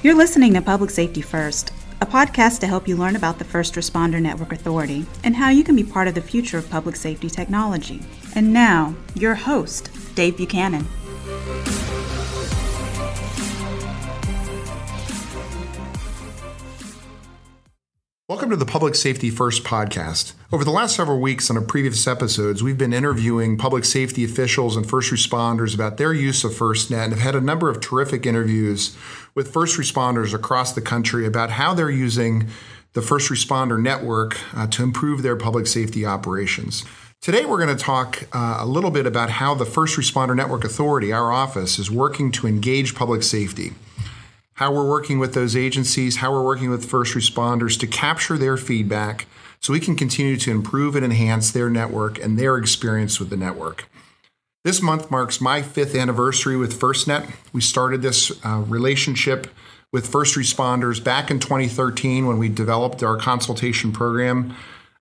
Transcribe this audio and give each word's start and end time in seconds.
You're 0.00 0.14
listening 0.14 0.54
to 0.54 0.62
Public 0.62 0.90
Safety 0.90 1.20
First, 1.20 1.72
a 2.00 2.06
podcast 2.06 2.60
to 2.60 2.68
help 2.68 2.86
you 2.86 2.96
learn 2.96 3.16
about 3.16 3.40
the 3.40 3.44
First 3.44 3.74
Responder 3.74 4.22
Network 4.22 4.52
Authority 4.52 5.04
and 5.24 5.34
how 5.34 5.48
you 5.48 5.64
can 5.64 5.74
be 5.74 5.82
part 5.82 6.06
of 6.06 6.14
the 6.14 6.20
future 6.20 6.56
of 6.56 6.70
public 6.70 6.94
safety 6.94 7.28
technology. 7.28 8.00
And 8.36 8.52
now, 8.52 8.94
your 9.14 9.34
host, 9.34 9.90
Dave 10.14 10.36
Buchanan. 10.36 10.86
Welcome 18.48 18.60
to 18.60 18.64
the 18.64 18.72
Public 18.72 18.94
Safety 18.94 19.28
First 19.28 19.62
podcast. 19.62 20.32
Over 20.50 20.64
the 20.64 20.70
last 20.70 20.96
several 20.96 21.20
weeks 21.20 21.50
on 21.50 21.58
our 21.58 21.62
previous 21.62 22.06
episodes, 22.06 22.62
we've 22.62 22.78
been 22.78 22.94
interviewing 22.94 23.58
public 23.58 23.84
safety 23.84 24.24
officials 24.24 24.74
and 24.74 24.88
first 24.88 25.12
responders 25.12 25.74
about 25.74 25.98
their 25.98 26.14
use 26.14 26.44
of 26.44 26.52
FirstNet 26.52 27.04
and 27.04 27.12
have 27.12 27.20
had 27.20 27.34
a 27.34 27.42
number 27.42 27.68
of 27.68 27.82
terrific 27.82 28.24
interviews 28.24 28.96
with 29.34 29.52
first 29.52 29.76
responders 29.76 30.32
across 30.32 30.72
the 30.72 30.80
country 30.80 31.26
about 31.26 31.50
how 31.50 31.74
they're 31.74 31.90
using 31.90 32.48
the 32.94 33.02
first 33.02 33.30
responder 33.30 33.78
network 33.78 34.40
uh, 34.56 34.66
to 34.68 34.82
improve 34.82 35.22
their 35.22 35.36
public 35.36 35.66
safety 35.66 36.06
operations. 36.06 36.86
Today, 37.20 37.44
we're 37.44 37.62
going 37.62 37.76
to 37.76 37.84
talk 37.84 38.28
uh, 38.32 38.56
a 38.60 38.66
little 38.66 38.90
bit 38.90 39.06
about 39.06 39.28
how 39.28 39.54
the 39.54 39.66
First 39.66 39.98
Responder 39.98 40.34
Network 40.34 40.64
Authority, 40.64 41.12
our 41.12 41.30
office, 41.30 41.78
is 41.78 41.90
working 41.90 42.32
to 42.32 42.46
engage 42.46 42.94
public 42.94 43.22
safety 43.22 43.74
how 44.58 44.72
we're 44.72 44.88
working 44.88 45.20
with 45.20 45.34
those 45.34 45.54
agencies, 45.54 46.16
how 46.16 46.32
we're 46.32 46.42
working 46.42 46.68
with 46.68 46.84
first 46.84 47.14
responders 47.14 47.78
to 47.78 47.86
capture 47.86 48.36
their 48.36 48.56
feedback 48.56 49.26
so 49.60 49.72
we 49.72 49.78
can 49.78 49.94
continue 49.94 50.36
to 50.36 50.50
improve 50.50 50.96
and 50.96 51.04
enhance 51.04 51.52
their 51.52 51.70
network 51.70 52.18
and 52.18 52.36
their 52.36 52.56
experience 52.56 53.20
with 53.20 53.30
the 53.30 53.36
network. 53.36 53.88
This 54.64 54.82
month 54.82 55.12
marks 55.12 55.40
my 55.40 55.62
fifth 55.62 55.94
anniversary 55.94 56.56
with 56.56 56.78
FirstNet. 56.78 57.32
We 57.52 57.60
started 57.60 58.02
this 58.02 58.32
uh, 58.44 58.64
relationship 58.66 59.46
with 59.92 60.08
first 60.08 60.34
responders 60.34 61.02
back 61.02 61.30
in 61.30 61.38
2013 61.38 62.26
when 62.26 62.38
we 62.38 62.48
developed 62.48 63.00
our 63.04 63.16
consultation 63.16 63.92
program, 63.92 64.56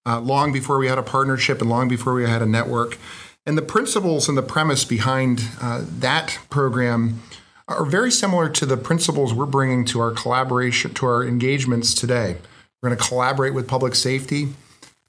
uh, 0.05 0.19
long 0.19 0.53
before 0.53 0.77
we 0.77 0.87
had 0.87 0.99
a 0.99 1.03
partnership 1.03 1.61
and 1.61 1.69
long 1.69 1.87
before 1.87 2.13
we 2.13 2.29
had 2.29 2.43
a 2.43 2.45
network. 2.45 2.99
And 3.43 3.57
the 3.57 3.63
principles 3.63 4.29
and 4.29 4.37
the 4.37 4.43
premise 4.43 4.85
behind 4.85 5.41
uh, 5.59 5.83
that 5.83 6.37
program 6.51 7.23
are 7.67 7.85
very 7.85 8.11
similar 8.11 8.49
to 8.49 8.65
the 8.65 8.77
principles 8.77 9.33
we're 9.33 9.45
bringing 9.45 9.83
to 9.85 9.99
our 9.99 10.11
collaboration, 10.11 10.93
to 10.95 11.05
our 11.05 11.25
engagements 11.25 11.93
today. 11.93 12.37
We're 12.81 12.89
going 12.89 12.99
to 12.99 13.05
collaborate 13.05 13.53
with 13.53 13.67
public 13.67 13.95
safety. 13.95 14.49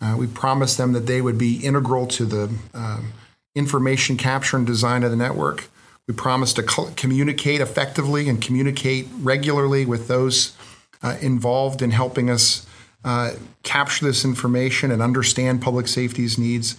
Uh, 0.01 0.17
we 0.19 0.27
promised 0.27 0.79
them 0.79 0.93
that 0.93 1.07
they 1.07 1.21
would 1.21 1.39
be 1.39 1.65
integral 1.65 2.07
to 2.07 2.25
the 2.25 2.53
um, 2.75 3.13
information 3.55 4.17
capture 4.17 4.57
and 4.57 4.67
design 4.67 5.03
of 5.03 5.11
the 5.11 5.17
network. 5.17 5.69
We 6.07 6.15
promised 6.15 6.57
to 6.57 6.63
co- 6.63 6.91
communicate 6.97 7.61
effectively 7.61 8.29
and 8.29 8.41
communicate 8.41 9.09
regularly 9.21 9.85
with 9.85 10.09
those 10.09 10.57
uh, 11.03 11.17
involved 11.21 11.83
in 11.83 11.91
helping 11.91 12.31
us 12.31 12.67
uh, 13.05 13.33
capture 13.63 14.05
this 14.05 14.25
information 14.25 14.91
and 14.91 15.01
understand 15.01 15.63
public 15.63 15.87
safety's 15.87 16.39
needs. 16.39 16.77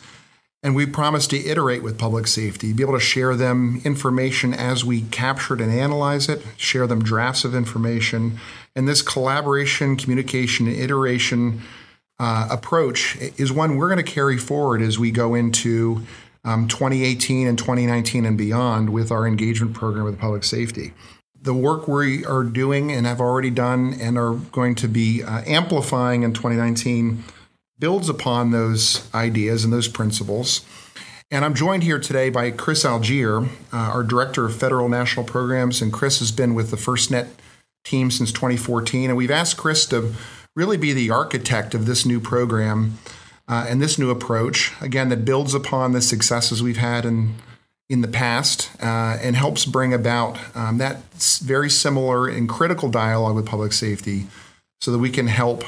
And 0.61 0.75
we 0.75 0.85
promise 0.85 1.25
to 1.27 1.37
iterate 1.37 1.83
with 1.83 1.97
public 1.97 2.27
safety, 2.27 2.73
be 2.73 2.83
able 2.83 2.93
to 2.93 2.99
share 2.99 3.35
them 3.35 3.81
information 3.85 4.53
as 4.53 4.83
we 4.83 5.03
capture 5.03 5.53
it 5.53 5.61
and 5.61 5.71
analyze 5.71 6.27
it, 6.27 6.41
share 6.57 6.85
them 6.85 7.01
drafts 7.01 7.45
of 7.45 7.55
information. 7.55 8.39
And 8.75 8.85
this 8.85 9.01
collaboration, 9.01 9.95
communication, 9.95 10.67
and 10.67 10.75
iteration 10.75 11.61
uh, 12.19 12.49
approach 12.51 13.15
is 13.37 13.53
one 13.53 13.77
we're 13.77 13.87
going 13.87 14.03
to 14.05 14.11
carry 14.11 14.37
forward 14.37 14.81
as 14.81 14.99
we 14.99 15.11
go 15.11 15.33
into 15.33 16.01
um, 16.43 16.67
2018 16.67 17.47
and 17.47 17.57
2019 17.57 18.25
and 18.25 18.37
beyond 18.37 18.89
with 18.89 19.11
our 19.11 19.25
engagement 19.25 19.73
program 19.73 20.03
with 20.03 20.19
public 20.19 20.43
safety. 20.43 20.93
The 21.41 21.53
work 21.53 21.87
we 21.87 22.25
are 22.25 22.43
doing 22.43 22.91
and 22.91 23.05
have 23.05 23.21
already 23.21 23.49
done 23.49 23.93
and 24.01 24.17
are 24.17 24.33
going 24.33 24.75
to 24.75 24.89
be 24.89 25.23
uh, 25.23 25.41
amplifying 25.45 26.23
in 26.23 26.33
2019 26.33 27.23
builds 27.79 28.09
upon 28.09 28.51
those 28.51 29.09
ideas 29.13 29.63
and 29.63 29.73
those 29.73 29.87
principles. 29.87 30.65
And 31.31 31.45
I'm 31.45 31.53
joined 31.53 31.83
here 31.83 31.99
today 31.99 32.29
by 32.29 32.51
Chris 32.51 32.83
Algiere, 32.83 33.47
uh, 33.71 33.77
our 33.77 34.03
Director 34.03 34.45
of 34.45 34.55
Federal 34.55 34.89
National 34.89 35.25
Programs. 35.25 35.81
And 35.81 35.93
Chris 35.93 36.19
has 36.19 36.31
been 36.31 36.55
with 36.55 36.71
the 36.71 36.77
FirstNet 36.77 37.27
team 37.83 38.11
since 38.11 38.31
2014. 38.31 39.09
And 39.09 39.17
we've 39.17 39.31
asked 39.31 39.57
Chris 39.57 39.85
to 39.87 40.13
really 40.55 40.77
be 40.77 40.91
the 40.91 41.11
architect 41.11 41.73
of 41.73 41.85
this 41.85 42.05
new 42.05 42.19
program 42.19 42.97
uh, 43.47 43.65
and 43.67 43.81
this 43.81 43.97
new 43.97 44.09
approach, 44.09 44.73
again, 44.81 45.09
that 45.09 45.25
builds 45.25 45.53
upon 45.53 45.91
the 45.91 46.01
successes 46.01 46.61
we've 46.61 46.77
had 46.77 47.05
in, 47.05 47.35
in 47.89 48.01
the 48.01 48.07
past 48.07 48.69
uh, 48.81 49.17
and 49.21 49.35
helps 49.35 49.65
bring 49.65 49.93
about 49.93 50.37
um, 50.55 50.77
that 50.77 50.97
very 51.41 51.69
similar 51.69 52.27
and 52.27 52.49
critical 52.49 52.89
dialogue 52.89 53.35
with 53.35 53.45
public 53.45 53.73
safety 53.73 54.27
so 54.81 54.91
that 54.91 54.99
we 54.99 55.09
can 55.09 55.27
help 55.27 55.63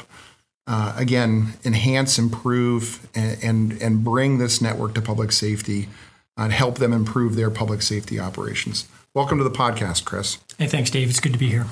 uh, 0.66 0.94
again, 0.96 1.54
enhance, 1.64 2.18
improve, 2.18 3.08
and, 3.14 3.42
and, 3.42 3.82
and 3.82 4.04
bring 4.04 4.38
this 4.38 4.60
network 4.60 4.94
to 4.94 5.02
public 5.02 5.32
safety 5.32 5.88
and 6.36 6.52
help 6.52 6.78
them 6.78 6.92
improve 6.92 7.36
their 7.36 7.50
public 7.50 7.82
safety 7.82 8.18
operations. 8.18 8.88
Welcome 9.14 9.38
to 9.38 9.44
the 9.44 9.50
podcast, 9.50 10.04
Chris. 10.04 10.38
Hey, 10.58 10.66
thanks, 10.66 10.90
Dave. 10.90 11.10
It's 11.10 11.20
good 11.20 11.32
to 11.32 11.38
be 11.38 11.48
here. 11.48 11.66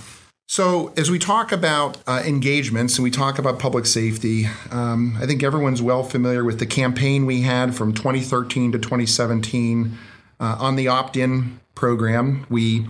So, 0.48 0.92
as 0.96 1.10
we 1.10 1.18
talk 1.20 1.52
about 1.52 1.98
uh, 2.08 2.22
engagements 2.26 2.98
and 2.98 3.04
we 3.04 3.10
talk 3.12 3.38
about 3.38 3.60
public 3.60 3.86
safety, 3.86 4.46
um, 4.72 5.16
I 5.20 5.26
think 5.26 5.44
everyone's 5.44 5.80
well 5.80 6.02
familiar 6.02 6.42
with 6.42 6.58
the 6.58 6.66
campaign 6.66 7.24
we 7.24 7.42
had 7.42 7.76
from 7.76 7.94
2013 7.94 8.72
to 8.72 8.78
2017 8.78 9.96
uh, 10.40 10.56
on 10.58 10.74
the 10.74 10.88
opt 10.88 11.16
in 11.16 11.60
program. 11.76 12.46
We 12.50 12.86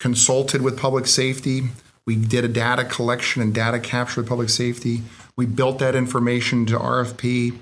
consulted 0.00 0.62
with 0.62 0.76
public 0.76 1.06
safety, 1.06 1.68
we 2.06 2.16
did 2.16 2.44
a 2.44 2.48
data 2.48 2.84
collection 2.84 3.42
and 3.42 3.54
data 3.54 3.80
capture 3.80 4.20
with 4.20 4.28
public 4.28 4.48
safety. 4.48 5.02
We 5.36 5.46
built 5.46 5.78
that 5.80 5.94
information 5.94 6.66
to 6.66 6.78
RFP. 6.78 7.58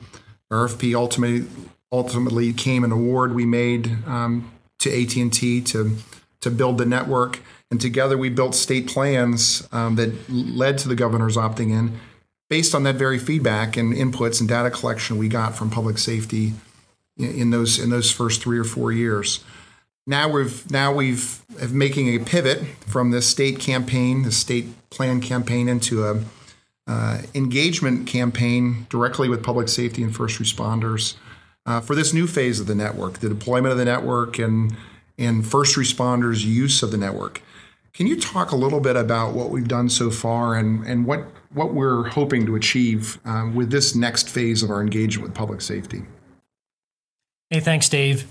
RFP 0.52 0.94
ultimately 0.94 1.46
ultimately 1.90 2.52
came 2.52 2.82
an 2.82 2.90
award 2.90 3.34
we 3.34 3.46
made 3.46 3.86
um, 4.06 4.50
to 4.80 4.90
AT 4.90 5.16
and 5.16 5.32
T 5.32 5.60
to 5.62 5.96
to 6.40 6.50
build 6.50 6.78
the 6.78 6.84
network, 6.84 7.40
and 7.70 7.80
together 7.80 8.18
we 8.18 8.28
built 8.28 8.54
state 8.54 8.86
plans 8.86 9.66
um, 9.72 9.96
that 9.96 10.30
led 10.30 10.78
to 10.78 10.88
the 10.88 10.94
governors 10.94 11.36
opting 11.36 11.70
in, 11.70 11.98
based 12.50 12.74
on 12.74 12.82
that 12.82 12.96
very 12.96 13.18
feedback 13.18 13.76
and 13.76 13.94
inputs 13.94 14.40
and 14.40 14.48
data 14.48 14.70
collection 14.70 15.18
we 15.18 15.28
got 15.28 15.56
from 15.56 15.70
public 15.70 15.98
safety 15.98 16.52
in, 17.16 17.50
those 17.50 17.78
in 17.78 17.90
those 17.90 18.10
first 18.12 18.42
three 18.42 18.58
or 18.58 18.64
four 18.64 18.92
years. 18.92 19.42
Now 20.06 20.28
we've 20.28 20.70
now 20.70 20.92
we've 20.92 21.42
making 21.72 22.08
a 22.08 22.18
pivot 22.18 22.66
from 22.86 23.10
the 23.10 23.22
state 23.22 23.58
campaign, 23.58 24.22
the 24.22 24.32
state 24.32 24.68
plan 24.90 25.20
campaign, 25.20 25.68
into 25.68 26.04
a 26.04 26.22
uh, 26.86 27.22
engagement 27.34 28.06
campaign 28.06 28.86
directly 28.90 29.28
with 29.28 29.42
public 29.42 29.68
safety 29.68 30.02
and 30.02 30.14
first 30.14 30.40
responders 30.40 31.16
uh, 31.66 31.80
for 31.80 31.94
this 31.94 32.12
new 32.12 32.26
phase 32.26 32.60
of 32.60 32.66
the 32.66 32.74
network, 32.74 33.20
the 33.20 33.28
deployment 33.28 33.72
of 33.72 33.78
the 33.78 33.84
network 33.84 34.38
and 34.38 34.76
and 35.18 35.46
first 35.46 35.76
responders' 35.76 36.44
use 36.44 36.82
of 36.82 36.90
the 36.90 36.96
network. 36.96 37.40
Can 37.92 38.08
you 38.08 38.20
talk 38.20 38.50
a 38.50 38.56
little 38.56 38.80
bit 38.80 38.96
about 38.96 39.34
what 39.34 39.50
we've 39.50 39.68
done 39.68 39.88
so 39.88 40.10
far 40.10 40.56
and, 40.56 40.84
and 40.84 41.06
what, 41.06 41.20
what 41.52 41.72
we're 41.72 42.08
hoping 42.08 42.44
to 42.46 42.56
achieve 42.56 43.20
um, 43.24 43.54
with 43.54 43.70
this 43.70 43.94
next 43.94 44.28
phase 44.28 44.64
of 44.64 44.70
our 44.70 44.80
engagement 44.80 45.28
with 45.28 45.34
public 45.34 45.60
safety? 45.60 46.02
Hey, 47.50 47.60
thanks, 47.60 47.88
Dave. 47.88 48.26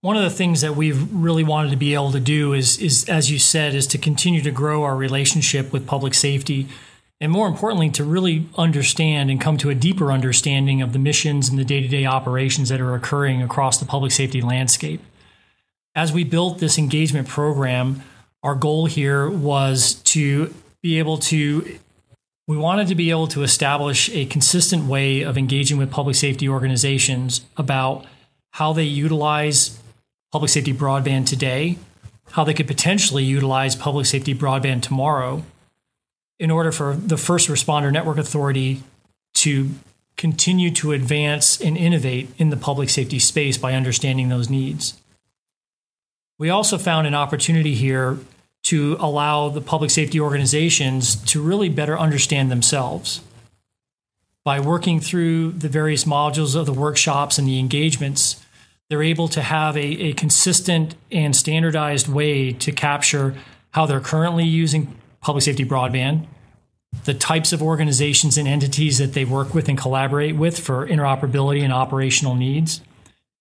One 0.00 0.16
of 0.16 0.22
the 0.22 0.30
things 0.30 0.60
that 0.60 0.76
we've 0.76 1.12
really 1.12 1.42
wanted 1.42 1.72
to 1.72 1.76
be 1.76 1.94
able 1.94 2.12
to 2.12 2.20
do 2.20 2.52
is, 2.52 2.78
is, 2.78 3.08
as 3.08 3.32
you 3.32 3.40
said, 3.40 3.74
is 3.74 3.88
to 3.88 3.98
continue 3.98 4.42
to 4.42 4.52
grow 4.52 4.84
our 4.84 4.94
relationship 4.94 5.72
with 5.72 5.84
public 5.84 6.14
safety 6.14 6.68
and 7.20 7.32
more 7.32 7.48
importantly, 7.48 7.90
to 7.90 8.04
really 8.04 8.46
understand 8.56 9.30
and 9.30 9.40
come 9.40 9.56
to 9.58 9.70
a 9.70 9.74
deeper 9.74 10.12
understanding 10.12 10.82
of 10.82 10.92
the 10.92 10.98
missions 10.98 11.48
and 11.48 11.58
the 11.58 11.64
day 11.64 11.80
to 11.80 11.88
day 11.88 12.06
operations 12.06 12.68
that 12.68 12.80
are 12.80 12.94
occurring 12.94 13.42
across 13.42 13.78
the 13.78 13.86
public 13.86 14.12
safety 14.12 14.40
landscape. 14.40 15.00
As 15.96 16.12
we 16.12 16.22
built 16.22 16.58
this 16.58 16.78
engagement 16.78 17.26
program, 17.26 18.02
our 18.44 18.54
goal 18.54 18.86
here 18.86 19.28
was 19.28 19.94
to 19.94 20.54
be 20.80 21.00
able 21.00 21.18
to, 21.18 21.78
we 22.46 22.56
wanted 22.56 22.86
to 22.86 22.94
be 22.94 23.10
able 23.10 23.26
to 23.28 23.42
establish 23.42 24.08
a 24.10 24.26
consistent 24.26 24.84
way 24.84 25.22
of 25.22 25.36
engaging 25.36 25.76
with 25.76 25.90
public 25.90 26.14
safety 26.14 26.48
organizations 26.48 27.40
about 27.56 28.06
how 28.52 28.72
they 28.72 28.84
utilize 28.84 29.82
public 30.30 30.50
safety 30.50 30.72
broadband 30.72 31.26
today, 31.26 31.78
how 32.30 32.44
they 32.44 32.54
could 32.54 32.68
potentially 32.68 33.24
utilize 33.24 33.74
public 33.74 34.06
safety 34.06 34.34
broadband 34.34 34.82
tomorrow 34.82 35.42
in 36.38 36.50
order 36.50 36.72
for 36.72 36.94
the 36.94 37.16
First 37.16 37.48
Responder 37.48 37.92
Network 37.92 38.18
Authority 38.18 38.82
to 39.34 39.70
continue 40.16 40.70
to 40.72 40.92
advance 40.92 41.60
and 41.60 41.76
innovate 41.76 42.28
in 42.38 42.50
the 42.50 42.56
public 42.56 42.90
safety 42.90 43.18
space 43.18 43.56
by 43.56 43.74
understanding 43.74 44.28
those 44.28 44.50
needs. 44.50 45.00
We 46.38 46.50
also 46.50 46.78
found 46.78 47.06
an 47.06 47.14
opportunity 47.14 47.74
here 47.74 48.18
to 48.64 48.96
allow 49.00 49.48
the 49.48 49.60
public 49.60 49.90
safety 49.90 50.20
organizations 50.20 51.16
to 51.16 51.42
really 51.42 51.68
better 51.68 51.98
understand 51.98 52.50
themselves. 52.50 53.20
By 54.44 54.60
working 54.60 55.00
through 55.00 55.52
the 55.52 55.68
various 55.68 56.04
modules 56.04 56.56
of 56.56 56.66
the 56.66 56.72
workshops 56.72 57.38
and 57.38 57.46
the 57.46 57.58
engagements, 57.58 58.44
they're 58.88 59.02
able 59.02 59.28
to 59.28 59.42
have 59.42 59.76
a, 59.76 59.80
a 59.80 60.12
consistent 60.14 60.94
and 61.12 61.36
standardized 61.36 62.08
way 62.08 62.52
to 62.52 62.72
capture 62.72 63.34
how 63.70 63.86
they're 63.86 64.00
currently 64.00 64.44
using 64.44 64.96
public 65.20 65.42
safety 65.42 65.64
broadband, 65.64 66.26
the 67.04 67.14
types 67.14 67.52
of 67.52 67.62
organizations 67.62 68.38
and 68.38 68.48
entities 68.48 68.98
that 68.98 69.12
they 69.12 69.24
work 69.24 69.54
with 69.54 69.68
and 69.68 69.78
collaborate 69.78 70.36
with 70.36 70.58
for 70.58 70.86
interoperability 70.86 71.62
and 71.62 71.72
operational 71.72 72.34
needs, 72.34 72.80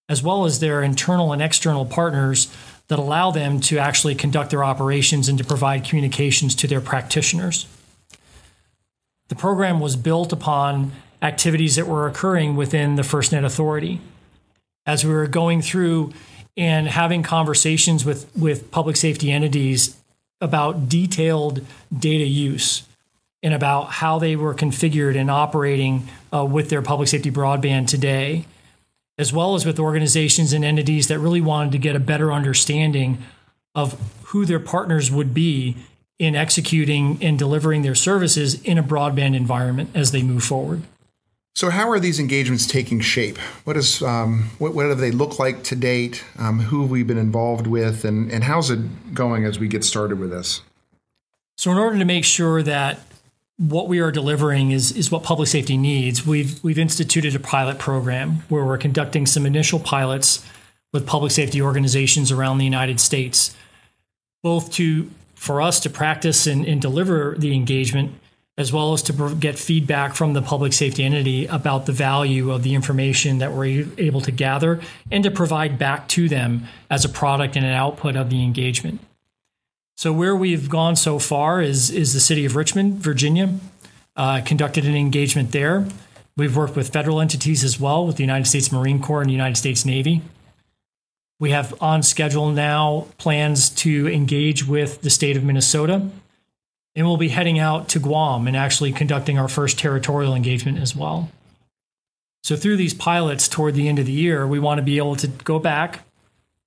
as 0.10 0.22
well 0.22 0.46
as 0.46 0.60
their 0.60 0.82
internal 0.82 1.34
and 1.34 1.42
external 1.42 1.86
partners 1.86 2.54
that 2.88 3.00
allow 3.00 3.32
them 3.32 3.60
to 3.60 3.78
actually 3.78 4.16
conduct 4.16 4.50
their 4.50 4.64
operations 4.64 5.28
and 5.28 5.38
to 5.38 5.44
provide 5.44 5.84
communications 5.84 6.56
to 6.56 6.68
their 6.68 6.82
practitioners. 6.82 7.68
The 9.28 9.36
program 9.36 9.80
was 9.80 9.96
built 9.96 10.32
upon 10.32 10.94
activities 11.22 11.76
that 11.76 11.88
were 11.88 12.08
occurring 12.08 12.56
within 12.56 12.96
the 12.96 13.02
FirstNet 13.02 13.44
Authority. 13.44 14.00
As 14.86 15.04
we 15.04 15.12
were 15.14 15.28
going 15.28 15.62
through 15.62 16.14
and 16.56 16.88
having 16.88 17.24
conversations 17.24 18.06
with, 18.06 18.34
with 18.38 18.72
public 18.72 18.96
safety 18.96 19.32
entities 19.32 19.98
about 20.42 20.90
detailed 20.90 21.66
data 21.98 22.26
use 22.26 22.84
and 23.44 23.54
about 23.54 23.92
how 23.92 24.20
they 24.20 24.36
were 24.36 24.54
configured 24.54 25.16
and 25.16 25.30
operating 25.30 26.08
uh, 26.34 26.44
with 26.44 26.70
their 26.70 26.82
public 26.82 27.08
safety 27.08 27.32
broadband 27.32 27.88
today, 27.88 28.46
as 29.18 29.32
well 29.32 29.56
as 29.56 29.66
with 29.66 29.80
organizations 29.80 30.54
and 30.54 30.66
entities 30.66 31.08
that 31.08 31.20
really 31.20 31.42
wanted 31.42 31.72
to 31.72 31.78
get 31.78 31.96
a 31.96 32.00
better 32.00 32.32
understanding 32.32 33.18
of 33.76 34.00
who 34.26 34.46
their 34.46 34.60
partners 34.60 35.12
would 35.12 35.34
be 35.34 35.78
in 36.20 36.36
executing 36.36 37.22
and 37.22 37.38
delivering 37.38 37.84
their 37.84 37.96
services 37.96 38.62
in 38.64 38.78
a 38.78 38.84
broadband 38.84 39.36
environment 39.36 39.90
as 39.94 40.12
they 40.12 40.24
move 40.24 40.44
forward. 40.44 40.82
So, 41.58 41.72
how 41.72 41.90
are 41.90 42.00
these 42.00 42.20
engagements 42.20 42.68
taking 42.68 43.00
shape? 43.00 43.40
What 43.64 43.78
is 43.78 44.04
um, 44.04 44.52
what, 44.60 44.76
what 44.76 44.84
do 44.84 44.94
they 44.94 45.10
look 45.10 45.40
like 45.40 45.64
to 45.64 45.76
date? 45.76 46.24
Um, 46.38 46.60
who 46.60 46.82
have 46.82 46.92
we 46.92 47.02
been 47.02 47.18
involved 47.18 47.66
with, 47.66 48.06
and 48.06 48.32
and 48.32 48.44
how's 48.44 48.70
it 48.70 49.16
going 49.16 49.44
as 49.44 49.58
we 49.58 49.68
get 49.68 49.84
started 49.84 50.20
with 50.20 50.30
this? 50.30 50.62
So, 51.58 51.72
in 51.72 51.80
order 51.80 51.98
to 51.98 52.06
make 52.06 52.26
sure 52.26 52.62
that 52.62 53.00
what 53.58 53.88
we 53.88 53.98
are 53.98 54.12
delivering 54.12 54.70
is 54.70 54.92
is 54.92 55.10
what 55.10 55.24
public 55.24 55.50
safety 55.50 55.78
needs, 55.78 56.28
we've 56.28 56.64
we've 56.64 56.78
instituted 56.78 57.34
a 57.34 57.40
pilot 57.40 57.80
program 57.80 58.44
where 58.50 58.64
we're 58.64 58.78
conducting 58.78 59.26
some 59.26 59.48
initial 59.48 59.80
pilots 59.80 60.46
with 60.94 61.08
public 61.08 61.32
safety 61.32 61.60
organizations 61.60 62.32
around 62.32 62.60
the 62.60 62.66
United 62.66 63.00
States, 63.00 63.58
both 64.44 64.72
to 64.74 65.10
for 65.34 65.60
us 65.60 65.80
to 65.80 65.90
practice 65.90 66.46
and, 66.46 66.68
and 66.68 66.84
deliver 66.84 67.34
the 67.36 67.56
engagement 67.56 68.12
as 68.58 68.74
well 68.74 68.94
as 68.94 69.04
to 69.04 69.36
get 69.36 69.60
feedback 69.60 70.16
from 70.16 70.34
the 70.34 70.42
public 70.42 70.74
safety 70.74 71.04
entity 71.04 71.46
about 71.46 71.86
the 71.86 71.92
value 71.92 72.52
of 72.52 72.64
the 72.64 72.74
information 72.74 73.38
that 73.38 73.54
we're 73.54 73.86
able 73.98 74.20
to 74.22 74.32
gather 74.32 74.82
and 75.12 75.24
to 75.24 75.30
provide 75.30 75.78
back 75.78 76.08
to 76.08 76.28
them 76.28 76.66
as 76.90 77.06
a 77.06 77.10
product 77.10 77.56
and 77.56 77.66
an 77.66 77.74
output 77.74 78.16
of 78.16 78.32
the 78.32 78.44
engagement. 78.44 79.00
So, 79.96 80.12
where 80.12 80.36
we've 80.36 80.70
gone 80.70 80.96
so 80.96 81.20
far 81.20 81.62
is, 81.62 81.90
is 81.90 82.14
the 82.14 82.20
city 82.20 82.46
of 82.46 82.56
Richmond, 82.56 82.96
Virginia, 82.96 83.56
uh, 84.16 84.42
conducted 84.44 84.86
an 84.86 84.96
engagement 84.96 85.52
there. 85.52 85.88
We've 86.36 86.56
worked 86.56 86.76
with 86.76 86.90
federal 86.90 87.20
entities 87.20 87.64
as 87.64 87.80
well, 87.80 88.06
with 88.06 88.18
the 88.18 88.24
United 88.24 88.46
States 88.46 88.72
Marine 88.72 89.02
Corps 89.02 89.22
and 89.22 89.30
the 89.30 89.34
United 89.34 89.56
States 89.56 89.86
Navy. 89.86 90.22
We 91.40 91.52
have 91.52 91.76
on 91.82 92.02
schedule 92.02 92.50
now 92.50 93.08
plans 93.18 93.70
to 93.70 94.08
engage 94.08 94.68
with 94.68 95.02
the 95.02 95.10
state 95.12 95.38
of 95.38 95.44
Minnesota 95.44 96.10
and 96.98 97.06
we'll 97.06 97.16
be 97.16 97.30
heading 97.30 97.60
out 97.60 97.88
to 97.90 98.00
Guam 98.00 98.48
and 98.48 98.58
actually 98.58 98.92
conducting 98.92 99.38
our 99.38 99.48
first 99.48 99.78
territorial 99.78 100.34
engagement 100.34 100.80
as 100.80 100.96
well. 100.96 101.30
So, 102.44 102.56
through 102.56 102.78
these 102.78 102.94
pilots 102.94 103.48
toward 103.48 103.76
the 103.76 103.88
end 103.88 104.00
of 104.00 104.08
the 104.08 104.12
year, 104.12 104.48
we 104.48 104.58
want 104.58 104.80
to 104.80 104.82
be 104.82 104.98
able 104.98 105.16
to 105.18 105.28
go 105.28 105.60
back, 105.60 106.02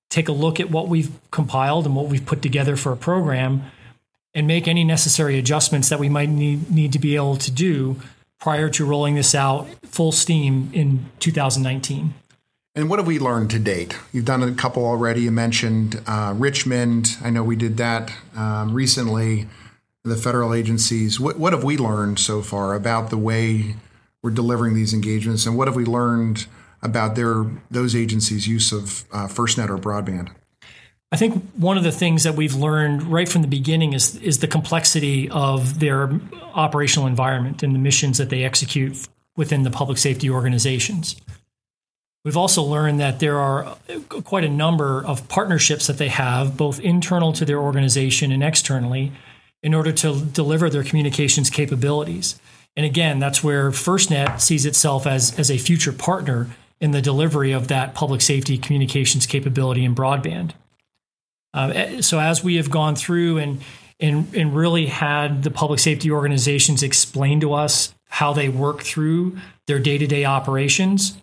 take 0.09 0.29
a 0.29 0.33
look 0.33 0.61
at 0.61 0.71
what 0.71 0.89
we've 0.89 1.11
compiled 1.33 1.85
and 1.85 1.97
what 1.97 2.07
we've 2.07 2.25
put 2.25 2.43
together 2.43 2.77
for 2.77 2.93
a 2.93 2.97
program, 2.97 3.63
and 4.33 4.47
make 4.47 4.69
any 4.69 4.85
necessary 4.85 5.37
adjustments 5.37 5.89
that 5.89 5.99
we 5.99 6.09
might 6.09 6.29
need, 6.29 6.71
need 6.71 6.93
to 6.93 7.01
be 7.01 7.17
able 7.17 7.37
to 7.37 7.51
do 7.51 7.97
prior 8.39 8.69
to 8.71 8.87
rolling 8.87 9.17
this 9.17 9.35
out 9.35 9.69
full 9.83 10.13
steam 10.13 10.71
in 10.73 11.07
2019. 11.19 12.15
And 12.77 12.89
what 12.89 13.01
have 13.01 13.07
we 13.07 13.19
learned 13.19 13.51
to 13.51 13.59
date? 13.59 13.99
You've 14.13 14.27
done 14.27 14.45
a 14.45 14.53
couple 14.53 14.87
already. 14.87 15.23
You 15.23 15.33
mentioned 15.33 16.01
uh, 16.07 16.35
Richmond. 16.37 17.17
I 17.23 17.31
know 17.31 17.43
we 17.43 17.57
did 17.57 17.79
that 17.79 18.13
um, 18.37 18.73
recently 18.73 19.49
the 20.05 20.17
federal 20.17 20.55
agencies. 20.55 21.21
What, 21.21 21.39
what 21.39 21.53
have 21.53 21.65
we 21.65 21.77
learned 21.77 22.19
so 22.19 22.43
far 22.43 22.75
about 22.75 23.11
the 23.11 23.19
way 23.19 23.77
we're 24.23 24.31
delivering 24.31 24.75
these 24.75 24.93
engagements, 24.93 25.47
and 25.47 25.57
what 25.57 25.69
have 25.69 25.77
we 25.77 25.85
learned 25.85 26.47
about 26.83 27.15
their 27.15 27.47
those 27.71 27.95
agencies' 27.95 28.47
use 28.47 28.73
of 28.73 29.05
uh, 29.13 29.27
FirstNet 29.27 29.69
or 29.69 29.79
broadband? 29.79 30.31
I 31.13 31.17
think 31.17 31.43
one 31.55 31.77
of 31.77 31.83
the 31.83 31.93
things 31.93 32.23
that 32.23 32.37
we've 32.37 32.55
learned 32.55 33.03
right 33.03 33.29
from 33.29 33.43
the 33.43 33.49
beginning 33.49 33.95
is 33.95 34.17
is 34.17 34.39
the 34.39 34.47
complexity 34.47 35.29
of 35.31 35.81
their 35.81 36.11
operational 36.55 37.07
environment 37.07 37.63
and 37.63 37.75
the 37.75 37.79
missions 37.79 38.19
that 38.19 38.31
they 38.31 38.45
execute 38.45 39.09
within 39.37 39.63
the 39.63 39.71
public 39.71 39.99
safety 39.99 40.31
organizations. 40.31 41.17
We've 42.25 42.37
also 42.37 42.63
learned 42.63 43.01
that 43.01 43.19
there 43.19 43.39
are 43.39 43.77
quite 44.25 44.45
a 44.45 44.49
number 44.49 45.03
of 45.05 45.27
partnerships 45.29 45.87
that 45.87 45.97
they 45.97 46.09
have, 46.09 46.57
both 46.57 46.79
internal 46.79 47.33
to 47.33 47.47
their 47.47 47.59
organization 47.59 48.31
and 48.31 48.43
externally, 48.43 49.13
in 49.63 49.75
order 49.75 49.93
to 49.93 50.21
deliver 50.21 50.71
their 50.71 50.85
communications 50.85 51.51
capabilities. 51.51 52.41
And 52.77 52.87
again, 52.87 53.19
that's 53.19 53.45
where 53.45 53.71
FirstNet 53.71 54.41
sees 54.41 54.65
itself 54.65 55.07
as, 55.07 55.39
as 55.39 55.51
a 55.51 55.59
future 55.59 55.93
partner 55.93 56.49
in 56.81 56.93
the 56.93 57.03
delivery 57.03 57.53
of 57.53 57.69
that 57.69 57.95
public 57.95 58.21
safety 58.21 58.57
communications 58.57 59.27
capability 59.27 59.85
in 59.85 59.95
broadband. 59.95 60.53
Uh, 61.53 61.73
eh, 61.75 62.01
so 62.01 62.19
as 62.19 62.43
we 62.43 62.57
have 62.57 62.71
gone 62.71 62.97
through 62.97 63.39
and, 63.39 63.61
and, 63.99 64.35
and 64.35 64.55
really 64.55 64.87
had 64.87 65.43
the 65.43 65.51
public 65.51 65.79
safety 65.79 66.11
organizations 66.11 66.83
explain 66.83 67.41
to 67.41 67.53
us 67.53 67.95
how 68.09 68.33
they 68.33 68.49
work 68.49 68.83
through 68.83 69.39
their 69.67 69.79
day-to-day 69.79 70.25
operations, 70.25 71.19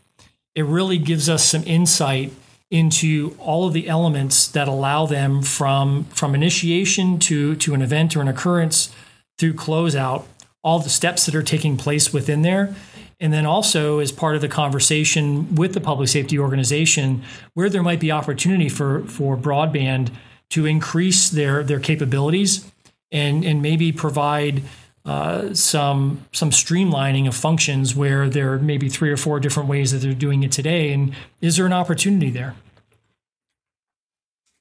it 0.53 0.63
really 0.63 0.97
gives 0.97 1.29
us 1.29 1.43
some 1.43 1.63
insight 1.63 2.31
into 2.69 3.35
all 3.39 3.65
of 3.67 3.73
the 3.73 3.87
elements 3.87 4.47
that 4.49 4.67
allow 4.67 5.05
them 5.05 5.41
from 5.41 6.03
from 6.05 6.35
initiation 6.35 7.17
to 7.19 7.55
to 7.55 7.73
an 7.73 7.81
event 7.81 8.15
or 8.15 8.21
an 8.21 8.27
occurrence 8.27 8.93
through 9.37 9.53
closeout 9.53 10.25
all 10.67 10.79
the 10.79 10.89
steps 10.89 11.25
that 11.25 11.33
are 11.33 11.43
taking 11.43 11.77
place 11.77 12.11
within 12.11 12.41
there. 12.41 12.75
And 13.21 13.31
then 13.31 13.45
also 13.45 13.99
as 13.99 14.11
part 14.11 14.35
of 14.35 14.41
the 14.41 14.49
conversation 14.49 15.55
with 15.55 15.73
the 15.73 15.79
public 15.79 16.09
safety 16.09 16.37
organization 16.37 17.23
where 17.53 17.69
there 17.69 17.81
might 17.81 18.01
be 18.01 18.11
opportunity 18.11 18.67
for 18.67 19.03
for 19.03 19.37
broadband 19.37 20.11
to 20.49 20.65
increase 20.65 21.29
their 21.29 21.63
their 21.63 21.79
capabilities 21.79 22.69
and 23.11 23.45
and 23.45 23.61
maybe 23.61 23.93
provide 23.93 24.61
uh, 25.07 25.53
some 25.53 26.25
some 26.33 26.49
streamlining 26.49 27.27
of 27.27 27.35
functions 27.35 27.95
where 27.95 28.29
there 28.29 28.53
are 28.53 28.59
maybe 28.59 28.89
three 28.89 29.09
or 29.09 29.17
four 29.17 29.39
different 29.39 29.69
ways 29.69 29.93
that 29.93 29.99
they're 29.99 30.13
doing 30.13 30.43
it 30.43 30.51
today, 30.51 30.91
and 30.91 31.15
is 31.39 31.55
there 31.55 31.65
an 31.65 31.73
opportunity 31.73 32.29
there? 32.29 32.55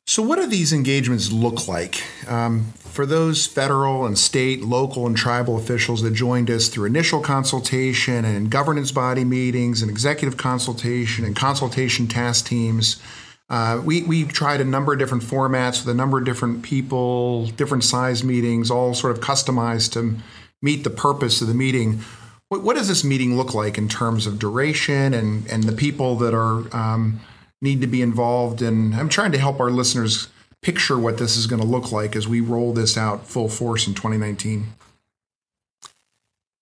So, 0.06 0.22
what 0.22 0.36
do 0.36 0.46
these 0.46 0.72
engagements 0.72 1.32
look 1.32 1.66
like 1.66 2.04
um, 2.28 2.72
for 2.78 3.06
those 3.06 3.48
federal 3.48 4.06
and 4.06 4.16
state, 4.16 4.62
local, 4.62 5.04
and 5.04 5.16
tribal 5.16 5.58
officials 5.58 6.00
that 6.02 6.12
joined 6.12 6.48
us 6.48 6.68
through 6.68 6.84
initial 6.84 7.20
consultation 7.20 8.24
and 8.24 8.48
governance 8.48 8.92
body 8.92 9.24
meetings 9.24 9.82
and 9.82 9.90
executive 9.90 10.36
consultation 10.36 11.24
and 11.24 11.34
consultation 11.34 12.06
task 12.06 12.46
teams? 12.46 13.02
Uh, 13.48 13.80
we, 13.84 14.02
we 14.02 14.24
tried 14.24 14.60
a 14.60 14.64
number 14.64 14.92
of 14.92 14.98
different 14.98 15.22
formats 15.22 15.84
with 15.84 15.88
a 15.88 15.94
number 15.94 16.18
of 16.18 16.24
different 16.24 16.62
people, 16.62 17.46
different 17.48 17.84
size 17.84 18.24
meetings, 18.24 18.70
all 18.70 18.92
sort 18.92 19.16
of 19.16 19.22
customized 19.22 19.92
to 19.92 20.16
meet 20.62 20.82
the 20.82 20.90
purpose 20.90 21.40
of 21.40 21.46
the 21.46 21.54
meeting. 21.54 22.00
What, 22.48 22.62
what 22.62 22.76
does 22.76 22.88
this 22.88 23.04
meeting 23.04 23.36
look 23.36 23.54
like 23.54 23.78
in 23.78 23.88
terms 23.88 24.26
of 24.26 24.38
duration 24.38 25.14
and, 25.14 25.48
and 25.48 25.64
the 25.64 25.72
people 25.72 26.16
that 26.16 26.34
are 26.34 26.74
um, 26.76 27.20
need 27.62 27.80
to 27.82 27.86
be 27.86 28.02
involved? 28.02 28.62
And 28.62 28.94
I'm 28.94 29.08
trying 29.08 29.32
to 29.32 29.38
help 29.38 29.60
our 29.60 29.70
listeners 29.70 30.28
picture 30.60 30.98
what 30.98 31.18
this 31.18 31.36
is 31.36 31.46
going 31.46 31.62
to 31.62 31.68
look 31.68 31.92
like 31.92 32.16
as 32.16 32.26
we 32.26 32.40
roll 32.40 32.72
this 32.72 32.96
out 32.96 33.28
full 33.28 33.48
force 33.48 33.86
in 33.86 33.94
2019. 33.94 34.66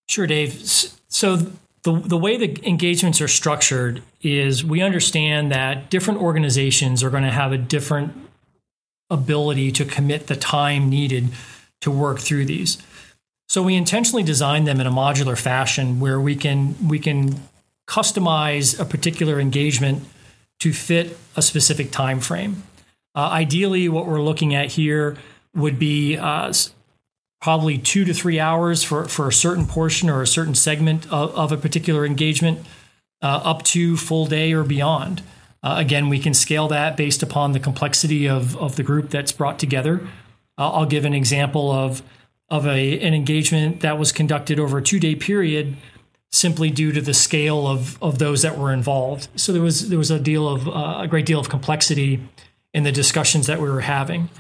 Sure, 0.07 0.27
Dave. 0.27 0.53
So 1.09 1.51
the, 1.85 1.93
the 1.93 2.17
way 2.17 2.37
the 2.37 2.67
engagements 2.67 3.21
are 3.21 3.29
structured 3.29 4.03
is 4.23 4.65
we 4.65 4.81
understand 4.81 5.53
that 5.53 5.91
different 5.91 6.21
organizations 6.21 7.03
are 7.03 7.11
going 7.11 7.23
to 7.23 7.31
have 7.31 7.53
a 7.53 7.59
different 7.59 8.13
ability 9.11 9.71
to 9.73 9.85
commit 9.85 10.27
the 10.27 10.37
time 10.37 10.89
needed 10.89 11.29
to 11.83 11.91
work 11.91 12.19
through 12.19 12.47
these. 12.47 12.79
So 13.49 13.63
we 13.63 13.75
intentionally 13.75 14.23
design 14.23 14.65
them 14.65 14.81
in 14.81 14.87
a 14.87 14.91
modular 14.91 15.39
fashion 15.39 16.01
where 16.01 16.19
we 16.19 16.35
can 16.35 16.89
we 16.89 16.99
can 16.99 17.43
customize 17.87 18.81
a 18.81 18.87
particular 18.87 19.39
engagement 19.39 20.03
to 20.61 20.73
fit 20.73 21.19
a 21.37 21.43
specific 21.43 21.91
time 21.91 22.21
frame. 22.21 22.63
Uh, 23.15 23.29
ideally, 23.31 23.91
what 23.91 24.07
we're 24.07 24.23
looking 24.23 24.55
at 24.55 24.73
here 24.73 25.19
would 25.55 25.79
be 25.79 26.17
uh, 26.17 26.53
probably 27.45 27.77
two 27.77 28.07
to 28.07 28.15
three 28.15 28.41
hours 28.41 28.83
for, 28.83 29.05
for 29.07 29.29
a 29.29 29.33
certain 29.33 29.67
portion 29.67 30.09
or 30.09 30.23
a 30.23 30.27
certain 30.27 30.55
segment 30.55 31.05
of, 31.13 31.31
of 31.35 31.53
a 31.53 31.59
particular 31.59 32.07
engagement, 32.07 32.59
uh, 33.21 33.39
up 33.45 33.63
to 33.63 33.99
full 33.99 34.25
day 34.25 34.55
or 34.55 34.65
beyond. 34.65 35.21
Uh, 35.63 35.75
again, 35.77 36.09
we 36.09 36.19
can 36.19 36.33
scale 36.33 36.69
that 36.69 36.97
based 36.97 37.23
upon 37.23 37.53
the 37.53 37.61
complexity 37.61 38.27
of, 38.27 38.57
of 38.57 38.77
the 38.77 38.83
group 38.83 39.11
that's 39.11 39.31
brought 39.31 39.59
together. 39.59 40.01
I'll 40.57 40.87
give 40.87 41.05
an 41.05 41.13
example 41.13 41.71
of 41.71 42.03
of 42.49 42.67
a, 42.67 42.99
an 43.01 43.13
engagement 43.13 43.81
that 43.81 43.99
was 43.99 44.11
conducted 44.11 44.59
over 44.59 44.79
a 44.79 44.83
two 44.83 44.99
day 44.99 45.15
period 45.15 45.77
simply 46.33 46.71
due 46.71 46.93
to 46.93 47.03
the 47.03 47.15
scale 47.15 47.67
of, 47.67 48.03
of 48.03 48.19
those 48.19 48.41
that 48.41 48.57
were 48.57 48.73
involved. 48.73 49.29
So 49.37 49.53
there 49.53 49.61
was 49.61 49.91
there 49.91 49.99
was 49.99 50.11
a 50.11 50.19
deal 50.19 50.49
of 50.49 50.67
uh, 50.67 51.01
a 51.01 51.09
great 51.09 51.27
deal 51.27 51.41
of 51.41 51.51
complexity 51.51 52.27
in 52.73 52.85
the 52.85 52.93
discussions 52.93 53.49
that 53.49 53.61
we 53.61 53.69
were 53.69 53.83
having. 53.83 54.31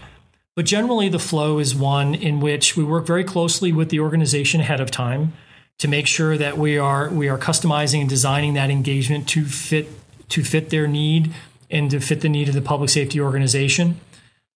But 0.56 0.66
generally, 0.66 1.08
the 1.08 1.18
flow 1.18 1.58
is 1.58 1.75
one 1.75 2.14
in 2.14 2.40
which 2.40 2.76
we 2.76 2.84
work 2.84 3.06
very 3.06 3.25
closely 3.25 3.73
with 3.73 3.88
the 3.88 4.00
organization 4.00 4.61
ahead 4.61 4.80
of 4.80 4.90
time 4.90 5.32
to 5.78 5.88
make 5.88 6.06
sure 6.06 6.38
that 6.38 6.56
we 6.56 6.78
are 6.78 7.08
we 7.11 7.28
are 7.28 7.38
customizing 7.38 8.00
and 8.00 8.08
designing 8.08 8.54
that 8.54 8.70
engagement 8.70 9.28
to 9.30 9.44
fit 9.44 9.88
to 10.28 10.44
fit 10.44 10.70
their 10.70 10.87
need 10.87 11.34
and 11.70 11.90
to 11.90 12.00
fit 12.00 12.20
the 12.20 12.28
need 12.28 12.49
of 12.49 12.54
the 12.54 12.62
public 12.62 12.90
safety 12.90 13.20
organization. 13.20 14.00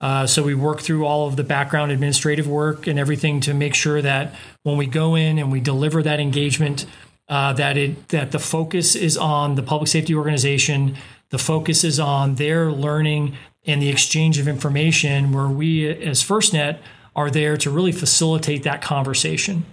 Uh, 0.00 0.26
so 0.26 0.44
we 0.44 0.54
work 0.54 0.80
through 0.80 1.04
all 1.04 1.26
of 1.26 1.34
the 1.34 1.42
background 1.42 1.90
administrative 1.90 2.46
work 2.46 2.86
and 2.86 2.98
everything 3.00 3.40
to 3.40 3.52
make 3.52 3.74
sure 3.74 4.00
that 4.00 4.32
when 4.62 4.76
we 4.76 4.86
go 4.86 5.16
in 5.16 5.38
and 5.38 5.50
we 5.50 5.60
deliver 5.60 6.02
that 6.04 6.20
engagement, 6.20 6.86
uh, 7.28 7.52
that 7.52 7.76
it 7.76 8.08
that 8.08 8.30
the 8.30 8.38
focus 8.38 8.94
is 8.94 9.16
on 9.16 9.56
the 9.56 9.62
public 9.62 9.88
safety 9.88 10.14
organization, 10.14 10.96
the 11.30 11.38
focus 11.38 11.82
is 11.82 11.98
on 11.98 12.36
their 12.36 12.70
learning 12.70 13.36
and 13.68 13.80
the 13.80 13.88
exchange 13.88 14.38
of 14.38 14.48
information, 14.48 15.32
where 15.32 15.46
we 15.46 15.88
as 15.88 16.24
FirstNet 16.24 16.78
are 17.14 17.30
there 17.30 17.56
to 17.58 17.70
really 17.70 17.92
facilitate 17.92 18.62
that 18.64 18.82
conversation. 18.82 19.64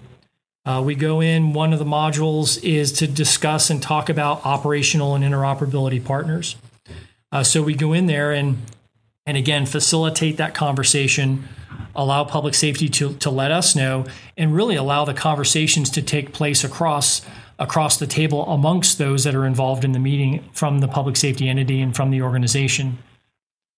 Uh, 0.66 0.82
we 0.84 0.96
go 0.96 1.22
in, 1.22 1.54
one 1.54 1.74
of 1.74 1.80
the 1.80 1.86
modules 1.86 2.62
is 2.64 2.92
to 2.92 3.08
discuss 3.08 3.70
and 3.70 3.82
talk 3.82 4.10
about 4.10 4.46
operational 4.46 5.16
and 5.16 5.24
interoperability 5.24 6.04
partners. 6.04 6.56
Uh, 7.32 7.44
so 7.44 7.62
we 7.62 7.74
go 7.74 7.94
in 7.94 8.06
there 8.06 8.32
and 8.32 8.58
and 9.28 9.38
again 9.38 9.66
facilitate 9.66 10.38
that 10.38 10.54
conversation 10.54 11.48
allow 11.96 12.24
public 12.24 12.54
safety 12.54 12.90
to, 12.90 13.14
to 13.16 13.30
let 13.30 13.52
us 13.52 13.76
know 13.76 14.06
and 14.38 14.54
really 14.54 14.76
allow 14.76 15.06
the 15.06 15.14
conversations 15.14 15.90
to 15.90 16.02
take 16.02 16.34
place 16.34 16.64
across 16.64 17.22
across 17.58 17.98
the 17.98 18.08
table 18.08 18.46
amongst 18.48 18.98
those 18.98 19.24
that 19.24 19.34
are 19.34 19.46
involved 19.46 19.86
in 19.86 19.94
the 19.94 20.00
meeting 20.00 20.44
from 20.52 20.80
the 20.80 20.88
public 20.88 21.16
safety 21.16 21.48
entity 21.48 21.82
and 21.82 21.96
from 21.96 22.12
the 22.12 22.22
organization 22.22 22.98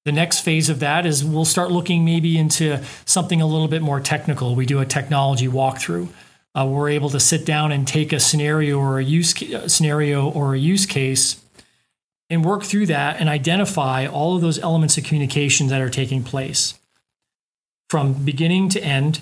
the 0.08 0.14
next 0.14 0.40
phase 0.40 0.70
of 0.70 0.80
that 0.80 1.06
is 1.06 1.26
we'll 1.26 1.44
start 1.44 1.70
looking 1.70 2.06
maybe 2.06 2.38
into 2.38 2.82
something 3.04 3.42
a 3.42 3.46
little 3.46 3.68
bit 3.68 3.82
more 3.82 4.00
technical 4.00 4.56
we 4.56 4.66
do 4.66 4.80
a 4.80 4.86
technology 4.86 5.50
walkthrough 5.50 6.08
uh, 6.56 6.66
we're 6.66 6.88
able 6.88 7.10
to 7.10 7.20
sit 7.20 7.46
down 7.46 7.74
and 7.74 7.86
take 7.86 8.14
a 8.14 8.20
scenario 8.20 8.80
or 8.80 9.00
a 9.00 9.04
use 9.04 9.36
scenario 9.68 10.30
or 10.30 10.56
a 10.56 10.58
use 10.58 10.86
case 10.86 11.44
and 12.30 12.46
work 12.46 12.64
through 12.64 12.86
that 12.86 13.20
and 13.20 13.28
identify 13.28 14.08
all 14.08 14.38
of 14.38 14.42
those 14.42 14.58
elements 14.60 14.98
of 14.98 15.04
communication 15.04 15.68
that 15.68 15.82
are 15.82 15.90
taking 15.90 16.24
place 16.24 16.76
from 17.90 18.14
beginning 18.14 18.70
to 18.70 18.82
end 18.82 19.20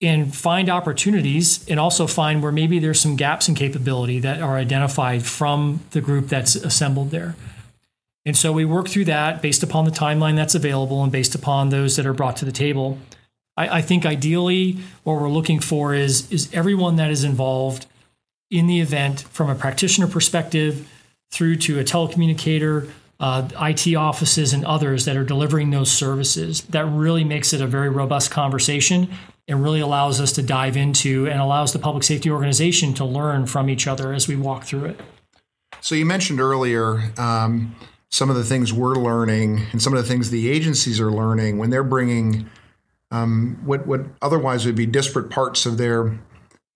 and 0.00 0.34
find 0.34 0.70
opportunities 0.70 1.68
and 1.68 1.78
also 1.78 2.06
find 2.06 2.42
where 2.42 2.52
maybe 2.52 2.78
there's 2.78 3.00
some 3.00 3.14
gaps 3.14 3.46
in 3.46 3.54
capability 3.54 4.20
that 4.20 4.40
are 4.40 4.56
identified 4.56 5.22
from 5.22 5.80
the 5.90 6.00
group 6.00 6.28
that's 6.28 6.56
assembled 6.56 7.10
there. 7.10 7.36
And 8.26 8.36
so 8.36 8.52
we 8.52 8.64
work 8.64 8.88
through 8.88 9.04
that 9.04 9.40
based 9.40 9.62
upon 9.62 9.84
the 9.84 9.92
timeline 9.92 10.34
that's 10.34 10.56
available 10.56 11.02
and 11.04 11.12
based 11.12 11.36
upon 11.36 11.68
those 11.68 11.94
that 11.94 12.04
are 12.04 12.12
brought 12.12 12.36
to 12.38 12.44
the 12.44 12.52
table. 12.52 12.98
I, 13.56 13.78
I 13.78 13.82
think 13.82 14.04
ideally 14.04 14.78
what 15.04 15.20
we're 15.20 15.30
looking 15.30 15.60
for 15.60 15.94
is, 15.94 16.30
is 16.32 16.52
everyone 16.52 16.96
that 16.96 17.10
is 17.10 17.22
involved 17.22 17.86
in 18.50 18.66
the 18.66 18.80
event 18.80 19.20
from 19.20 19.48
a 19.48 19.54
practitioner 19.54 20.08
perspective 20.08 20.90
through 21.30 21.56
to 21.56 21.78
a 21.78 21.84
telecommunicator, 21.84 22.90
uh, 23.20 23.48
IT 23.60 23.94
offices, 23.94 24.52
and 24.52 24.64
others 24.64 25.04
that 25.04 25.16
are 25.16 25.24
delivering 25.24 25.70
those 25.70 25.90
services. 25.90 26.62
That 26.62 26.84
really 26.84 27.24
makes 27.24 27.52
it 27.52 27.60
a 27.60 27.66
very 27.66 27.88
robust 27.88 28.32
conversation 28.32 29.08
and 29.48 29.62
really 29.62 29.80
allows 29.80 30.20
us 30.20 30.32
to 30.32 30.42
dive 30.42 30.76
into 30.76 31.28
and 31.28 31.40
allows 31.40 31.72
the 31.72 31.78
public 31.78 32.02
safety 32.02 32.30
organization 32.30 32.92
to 32.94 33.04
learn 33.04 33.46
from 33.46 33.70
each 33.70 33.86
other 33.86 34.12
as 34.12 34.26
we 34.26 34.34
walk 34.34 34.64
through 34.64 34.86
it. 34.86 35.00
So, 35.80 35.94
you 35.94 36.04
mentioned 36.04 36.40
earlier 36.40 37.12
um, 37.16 37.76
some 38.16 38.30
of 38.30 38.36
the 38.36 38.44
things 38.44 38.72
we're 38.72 38.94
learning 38.94 39.66
and 39.72 39.82
some 39.82 39.92
of 39.92 40.02
the 40.02 40.08
things 40.08 40.30
the 40.30 40.48
agencies 40.48 40.98
are 40.98 41.10
learning 41.10 41.58
when 41.58 41.68
they're 41.68 41.84
bringing 41.84 42.48
um, 43.10 43.60
what, 43.62 43.86
what 43.86 44.06
otherwise 44.22 44.64
would 44.64 44.74
be 44.74 44.86
disparate 44.86 45.28
parts 45.28 45.66
of 45.66 45.76
their 45.76 46.18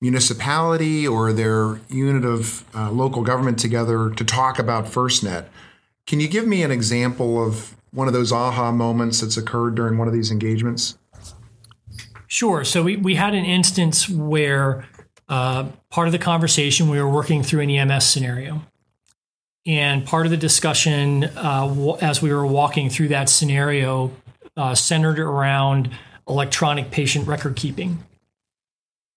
municipality 0.03 1.09
or 1.09 1.33
their 1.33 1.81
unit 1.89 2.27
of 2.27 2.67
uh, 2.75 2.91
local 2.91 3.23
government 3.23 3.59
together 3.59 4.11
to 4.11 4.23
talk 4.23 4.59
about 4.59 4.85
FirstNet. 4.85 5.47
Can 6.07 6.21
you 6.21 6.29
give 6.29 6.47
me 6.47 6.63
an 6.63 6.71
example 6.71 7.43
of 7.43 7.75
one 7.91 8.07
of 8.07 8.13
those 8.13 8.33
aha 8.33 8.71
moments 8.71 9.23
that's 9.23 9.39
occurred 9.39 9.75
during 9.75 9.97
one 9.97 10.07
of 10.07 10.13
these 10.13 10.31
engagements? 10.31 10.99
Sure. 12.27 12.65
So 12.65 12.83
we, 12.83 12.99
we 12.99 13.15
had 13.15 13.35
an 13.35 13.47
instance 13.47 14.11
where 14.11 14.87
uh, 15.31 15.69
part 15.89 16.07
of 16.07 16.13
the 16.13 16.19
conversation 16.19 16.91
we 16.91 17.01
were 17.01 17.09
working 17.09 17.43
through 17.43 17.61
an 17.61 17.71
EMS 17.71 18.05
scenario. 18.05 18.61
And 19.67 20.07
part 20.07 20.27
of 20.27 20.31
the 20.31 20.39
discussion 20.39 21.25
uh, 21.25 21.67
w- 21.69 21.97
as 22.01 22.23
we 22.23 22.33
were 22.33 22.47
walking 22.47 22.89
through 22.89 23.09
that 23.09 23.29
scenario 23.29 24.11
uh, 24.57 24.75
centered 24.75 25.19
around 25.19 25.91
electronic 26.29 26.91
patient 26.91 27.27
record 27.27 27.57
keeping. 27.57 28.03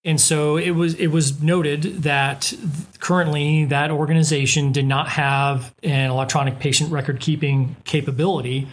And 0.04 0.20
so 0.20 0.58
it 0.58 0.72
was 0.72 0.94
it 0.96 1.06
was 1.06 1.42
noted 1.42 2.02
that 2.02 2.52
currently 3.00 3.64
that 3.66 3.90
organization 3.90 4.70
did 4.70 4.84
not 4.84 5.08
have 5.08 5.74
an 5.82 6.10
electronic 6.10 6.58
patient 6.58 6.92
record 6.92 7.20
keeping 7.20 7.76
capability 7.84 8.68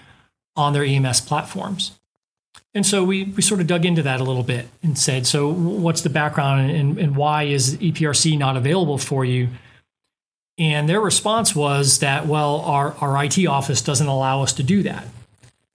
on 0.58 0.74
their 0.74 0.84
EMS 0.84 1.22
platforms. 1.22 1.98
And 2.74 2.86
so 2.86 3.04
we, 3.04 3.25
we 3.25 3.42
sort 3.42 3.60
of 3.62 3.68
dug 3.68 3.86
into 3.86 4.04
that 4.04 4.22
a 4.22 4.24
little 4.24 4.44
bit 4.44 4.68
and 4.82 4.98
said, 4.98 5.28
so 5.28 5.50
what's 5.51 6.01
the 6.01 6.10
background 6.10 6.72
and, 6.72 6.98
and 6.98 7.16
why 7.16 7.44
is 7.44 7.75
EPRC 7.78 8.38
not 8.38 8.56
available 8.56 8.98
for 8.98 9.25
you? 9.25 9.50
And 10.58 10.88
their 10.88 11.01
response 11.01 11.55
was 11.55 12.00
that, 12.00 12.27
well, 12.27 12.62
our, 12.62 12.93
our 13.00 13.24
IT 13.24 13.46
office 13.46 13.81
doesn't 13.81 14.08
allow 14.08 14.43
us 14.43 14.53
to 14.53 14.63
do 14.63 14.84
that 14.84 15.05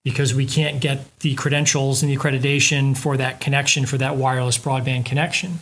because 0.05 0.35
we 0.35 0.47
can't 0.47 0.81
get 0.81 1.19
the 1.21 1.35
credentials 1.35 2.03
and 2.03 2.13
the 2.13 2.17
accreditation 2.17 2.97
for 2.97 3.17
that 3.17 3.41
connection 3.41 3.87
for 3.87 3.99
that 3.99 4.17
wireless 4.17 4.57
broadband 4.57 5.05
connection. 5.05 5.59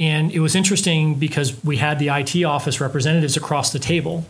And 0.00 0.32
it 0.32 0.40
was 0.40 0.54
interesting 0.54 1.14
because 1.14 1.62
we 1.64 1.76
had 1.76 1.98
the 1.98 2.08
IT 2.08 2.42
office 2.44 2.80
representatives 2.80 3.36
across 3.36 3.72
the 3.72 3.78
table. 3.78 4.26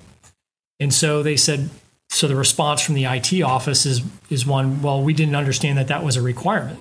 And 0.81 0.93
so 0.93 1.23
they 1.23 1.37
said, 1.37 1.71
so 2.11 2.27
the 2.27 2.37
response 2.37 2.81
from 2.81 2.95
the 2.95 3.05
IT 3.05 3.43
office 3.43 3.85
is, 3.85 4.03
is 4.31 4.47
one, 4.47 4.83
well, 4.83 5.03
we 5.03 5.13
didn't 5.13 5.35
understand 5.35 5.79
that 5.79 5.89
that 5.89 6.05
was 6.05 6.17
a 6.17 6.23
requirement. 6.23 6.81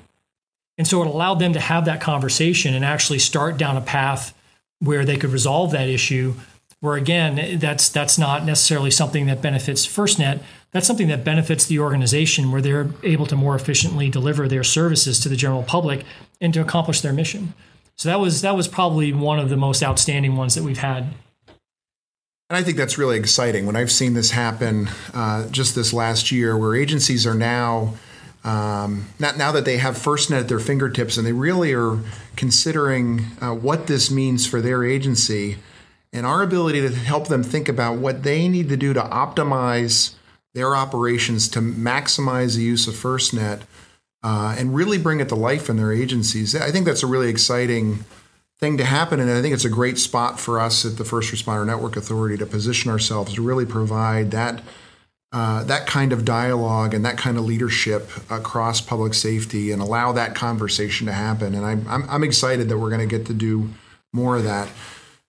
And 0.78 0.88
so 0.88 1.02
it 1.02 1.08
allowed 1.08 1.40
them 1.40 1.54
to 1.54 1.60
have 1.60 1.86
that 1.86 2.02
conversation 2.02 2.74
and 2.74 2.86
actually 2.86 3.20
start 3.20 3.58
down 3.58 3.78
a 3.78 3.82
path 3.82 4.34
where 4.80 5.06
they 5.06 5.18
could 5.18 5.32
resolve 5.32 5.72
that 5.72 5.90
issue. 5.90 6.34
Where 6.80 6.96
again, 6.96 7.60
that's 7.60 7.90
that's 7.90 8.18
not 8.20 8.46
necessarily 8.46 8.92
something 8.92 9.26
that 9.26 9.42
benefits 9.42 9.88
FirstNet, 9.88 10.42
that's 10.72 10.86
something 10.86 11.08
that 11.08 11.24
benefits 11.24 11.66
the 11.66 11.80
organization 11.80 12.52
where 12.52 12.62
they're 12.62 12.92
able 13.04 13.26
to 13.28 13.36
more 13.36 13.56
efficiently 13.56 14.10
deliver 14.10 14.48
their 14.48 14.64
services 14.64 15.20
to 15.22 15.30
the 15.30 15.36
general 15.36 15.64
public 15.64 16.04
and 16.40 16.54
to 16.54 16.62
accomplish 16.62 17.02
their 17.02 17.14
mission. 17.14 17.54
So 17.96 18.10
that 18.10 18.20
was 18.20 18.42
that 18.42 18.56
was 18.56 18.68
probably 18.68 19.12
one 19.12 19.40
of 19.40 19.50
the 19.50 19.58
most 19.58 19.82
outstanding 19.82 20.36
ones 20.36 20.56
that 20.56 20.64
we've 20.64 20.78
had. 20.78 21.08
And 22.50 22.56
I 22.56 22.64
think 22.64 22.78
that's 22.78 22.98
really 22.98 23.18
exciting 23.18 23.66
when 23.66 23.76
I've 23.76 23.92
seen 23.92 24.14
this 24.14 24.32
happen 24.32 24.90
uh, 25.14 25.48
just 25.50 25.76
this 25.76 25.94
last 25.94 26.32
year, 26.32 26.58
where 26.58 26.76
agencies 26.76 27.26
are 27.26 27.34
now. 27.34 27.96
Um, 28.48 29.10
now 29.20 29.52
that 29.52 29.66
they 29.66 29.76
have 29.76 29.96
FirstNet 29.96 30.40
at 30.40 30.48
their 30.48 30.60
fingertips 30.60 31.18
and 31.18 31.28
they 31.28 31.34
really 31.34 31.74
are 31.74 32.00
considering 32.38 33.26
uh, 33.42 33.54
what 33.54 33.88
this 33.88 34.10
means 34.10 34.48
for 34.48 34.62
their 34.62 34.86
agency 34.86 35.58
and 36.14 36.26
our 36.26 36.42
ability 36.42 36.80
to 36.80 36.96
help 36.96 37.28
them 37.28 37.44
think 37.44 37.68
about 37.68 37.98
what 37.98 38.24
they 38.24 38.48
need 38.48 38.70
to 38.70 38.78
do 38.78 38.94
to 38.94 39.02
optimize 39.02 40.14
their 40.54 40.78
operations 40.78 41.50
to 41.50 41.60
maximize 41.60 42.56
the 42.56 42.64
use 42.64 42.88
of 42.88 42.94
FirstNet 42.94 43.64
uh, 44.24 44.56
and 44.58 44.74
really 44.74 44.98
bring 44.98 45.20
it 45.20 45.28
to 45.28 45.36
life 45.36 45.70
in 45.70 45.76
their 45.76 45.92
agencies. 45.92 46.56
I 46.56 46.72
think 46.72 46.86
that's 46.86 47.04
a 47.04 47.08
really 47.08 47.30
exciting 47.30 48.06
thing 48.60 48.78
to 48.78 48.86
happen, 48.86 49.20
and 49.20 49.30
I 49.30 49.42
think 49.42 49.54
it's 49.54 49.66
a 49.66 49.70
great 49.70 49.98
spot 49.98 50.40
for 50.40 50.60
us 50.60 50.86
at 50.86 50.98
the 50.98 51.06
First 51.06 51.34
Responder 51.34 51.66
Network 51.66 51.98
Authority 51.98 52.38
to 52.38 52.46
position 52.46 52.90
ourselves 52.90 53.34
to 53.34 53.42
really 53.42 53.66
provide 53.66 54.32
that. 54.32 54.64
Uh, 55.34 55.62
that 55.66 55.86
kind 55.86 56.14
of 56.14 56.24
dialogue 56.24 56.94
and 56.94 57.04
that 57.04 57.18
kind 57.18 57.38
of 57.38 57.44
leadership 57.44 58.10
across 58.30 58.80
public 58.80 59.14
safety 59.14 59.72
and 59.72 59.82
allow 59.82 60.14
that 60.14 60.34
conversation 60.34 61.06
to 61.06 61.12
happen. 61.12 61.54
And 61.54 61.66
I'm, 61.66 61.86
I'm, 61.88 62.10
I'm 62.10 62.24
excited 62.24 62.70
that 62.70 62.78
we're 62.78 62.90
going 62.90 63.08
to 63.08 63.18
get 63.18 63.26
to 63.28 63.34
do 63.34 63.70
more 64.14 64.38
of 64.38 64.46
that. 64.46 64.70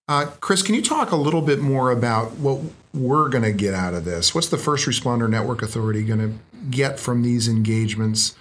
Uh, 0.08 0.26
Chris, 0.40 0.62
can 0.62 0.74
you 0.74 0.82
talk 0.82 1.10
a 1.10 1.16
little 1.16 1.42
bit 1.42 1.58
more 1.58 1.90
about 1.90 2.32
what 2.36 2.60
we're 2.94 3.28
going 3.28 3.44
to 3.44 3.52
get 3.52 3.74
out 3.74 3.92
of 3.92 4.04
this? 4.04 4.34
What's 4.34 4.48
the 4.48 4.56
First 4.56 4.86
Responder 4.86 5.28
Network 5.28 5.62
Authority 5.62 6.02
going 6.02 6.20
to 6.20 6.38
get 6.70 6.98
from 6.98 7.22
these 7.22 7.48
engagements? 7.48 8.34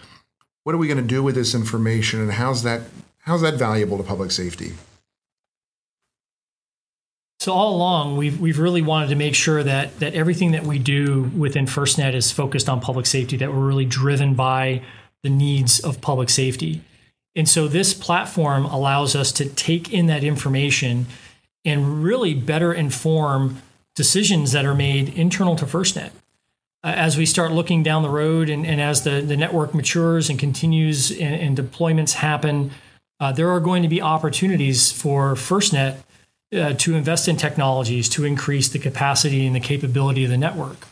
What 0.63 0.75
are 0.75 0.77
we 0.77 0.87
going 0.87 1.01
to 1.01 1.03
do 1.03 1.23
with 1.23 1.35
this 1.35 1.53
information, 1.53 2.21
and 2.21 2.31
how's 2.33 2.63
that 2.63 2.81
how's 3.19 3.41
that 3.41 3.55
valuable 3.55 3.97
to 3.97 4.03
public 4.03 4.31
safety? 4.31 4.73
So 7.47 7.53
all 7.53 7.77
along, 7.77 8.17
we've 8.17 8.41
we've 8.41 8.59
really 8.59 8.81
wanted 8.81 9.07
to 9.07 9.15
make 9.15 9.33
sure 9.33 9.63
that 9.63 9.99
that 9.99 10.13
everything 10.13 10.51
that 10.51 10.65
we 10.65 10.79
do 10.79 11.31
within 11.33 11.65
FirstNet 11.65 12.13
is 12.13 12.29
focused 12.29 12.67
on 12.67 12.81
public 12.81 13.05
safety. 13.05 13.37
That 13.37 13.53
we're 13.53 13.65
really 13.65 13.85
driven 13.85 14.33
by 14.33 14.81
the 15.23 15.29
needs 15.29 15.79
of 15.79 16.01
public 16.01 16.29
safety 16.29 16.81
And 17.37 17.47
so 17.47 17.69
this 17.69 17.93
platform 17.93 18.65
allows 18.65 19.15
us 19.15 19.31
to 19.31 19.45
take 19.45 19.93
in 19.93 20.07
that 20.07 20.25
information 20.25 21.05
and 21.63 22.03
really 22.03 22.33
better 22.33 22.73
inform 22.73 23.61
decisions 23.95 24.51
that 24.51 24.65
are 24.65 24.75
made 24.75 25.17
internal 25.17 25.55
to 25.55 25.65
FirstNet. 25.65 26.11
Uh, 26.83 26.87
as 26.97 27.15
we 27.15 27.25
start 27.25 27.53
looking 27.53 27.81
down 27.81 28.03
the 28.03 28.09
road 28.09 28.49
and, 28.49 28.65
and 28.65 28.81
as 28.81 29.03
the, 29.03 29.21
the 29.21 29.37
network 29.37 29.73
matures 29.73 30.29
and 30.29 30.37
continues 30.37 31.11
and, 31.11 31.21
and 31.21 31.57
deployments 31.57 32.15
happen, 32.15 32.71
uh, 33.21 33.31
there 33.31 33.49
are 33.49 33.61
going 33.61 33.83
to 33.83 33.89
be 33.89 34.01
opportunities 34.01 34.91
for 34.91 35.35
FirstNet 35.35 35.99
uh, 36.55 36.73
to 36.73 36.95
invest 36.95 37.27
in 37.27 37.37
technologies 37.37 38.07
to 38.09 38.25
increase 38.25 38.69
the 38.69 38.79
capacity 38.79 39.45
and 39.45 39.55
the 39.55 39.59
capability 39.59 40.23
of 40.23 40.29
the 40.29 40.37
network. 40.37 40.87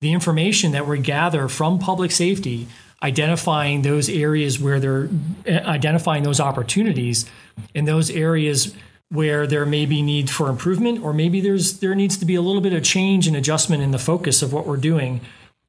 The 0.00 0.12
information 0.12 0.72
that 0.72 0.86
we 0.86 0.98
gather 1.00 1.48
from 1.48 1.78
public 1.78 2.10
safety, 2.10 2.68
identifying 3.02 3.82
those 3.82 4.08
areas 4.08 4.58
where 4.58 4.80
they're 4.80 5.08
uh, 5.46 5.66
identifying 5.66 6.22
those 6.22 6.40
opportunities 6.40 7.26
in 7.74 7.84
those 7.84 8.10
areas 8.10 8.74
where 9.10 9.46
there 9.46 9.64
may 9.64 9.86
be 9.86 10.02
need 10.02 10.28
for 10.28 10.48
improvement, 10.48 11.02
or 11.02 11.12
maybe 11.12 11.40
there's 11.40 11.78
there 11.80 11.94
needs 11.94 12.16
to 12.18 12.24
be 12.24 12.34
a 12.34 12.42
little 12.42 12.60
bit 12.60 12.72
of 12.72 12.82
change 12.82 13.26
and 13.26 13.36
adjustment 13.36 13.82
in 13.82 13.90
the 13.90 13.98
focus 13.98 14.42
of 14.42 14.52
what 14.52 14.66
we're 14.66 14.76
doing. 14.76 15.20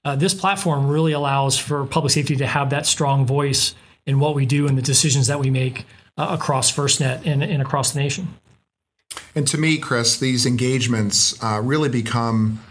Uh, 0.05 0.15
this 0.15 0.33
platform 0.33 0.87
really 0.87 1.11
allows 1.11 1.57
for 1.57 1.85
public 1.85 2.11
safety 2.11 2.35
to 2.35 2.47
have 2.47 2.69
that 2.69 2.85
strong 2.85 3.25
voice 3.25 3.75
in 4.05 4.19
what 4.19 4.33
we 4.33 4.45
do 4.45 4.67
and 4.67 4.77
the 4.77 4.81
decisions 4.81 5.27
that 5.27 5.39
we 5.39 5.49
make 5.49 5.85
uh, 6.17 6.27
across 6.31 6.71
FirstNet 6.71 7.25
and, 7.25 7.43
and, 7.43 7.61
across 7.61 7.91
the 7.93 7.99
nation. 7.99 8.27
And 9.35 9.47
to 9.47 9.57
me, 9.57 9.77
Chris, 9.77 10.17
these 10.17 10.45
engagements 10.45 11.41
uh, 11.43 11.61
really 11.63 11.89
become, 11.89 12.61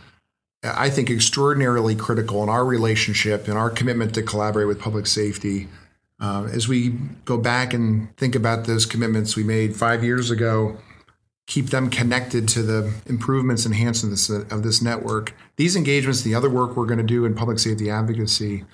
I 0.63 0.91
think, 0.91 1.11
extraordinarily 1.11 1.95
critical 1.95 2.43
in 2.43 2.49
our 2.49 2.65
relationship 2.65 3.49
and 3.49 3.57
our 3.57 3.71
commitment 3.71 4.15
to 4.15 4.23
collaborate 4.23 4.67
with 4.67 4.81
public 4.81 5.07
safety. 5.07 5.69
Uh, 6.21 6.49
as 6.53 6.67
we 6.67 6.91
go 7.25 7.39
back 7.39 7.73
and 7.73 8.15
think 8.17 8.35
about 8.35 8.67
those 8.67 8.85
commitments 8.85 9.37
we 9.37 9.45
made 9.45 9.77
five 9.77 10.03
years 10.03 10.31
ago, 10.31 10.77
keep 11.47 11.67
them 11.71 11.89
connected 11.89 12.49
to 12.49 12.63
the 12.63 12.93
improvements, 13.07 13.65
and 13.65 13.75
enhancements 13.75 14.29
of 14.29 14.63
this 14.63 14.83
network. 14.83 15.35
These 15.57 15.77
engagements, 15.77 16.23
the 16.23 16.35
other 16.35 16.51
work 16.51 16.77
we're 16.77 16.87
going 16.87 16.99
to 16.99 17.05
do 17.05 17.25
in 17.25 17.35
public 17.35 17.59
safety 17.59 17.89
advocacy, 17.89 18.65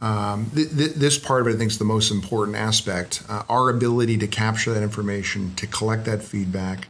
um, 0.00 0.50
th- 0.54 0.76
th- 0.76 0.94
this 0.94 1.18
part 1.18 1.42
of 1.42 1.46
it, 1.46 1.54
I 1.54 1.58
think, 1.58 1.70
is 1.70 1.78
the 1.78 1.84
most 1.84 2.10
important 2.10 2.56
aspect. 2.56 3.22
Uh, 3.28 3.44
our 3.48 3.70
ability 3.70 4.18
to 4.18 4.26
capture 4.26 4.74
that 4.74 4.82
information, 4.82 5.54
to 5.54 5.66
collect 5.66 6.04
that 6.06 6.22
feedback, 6.22 6.88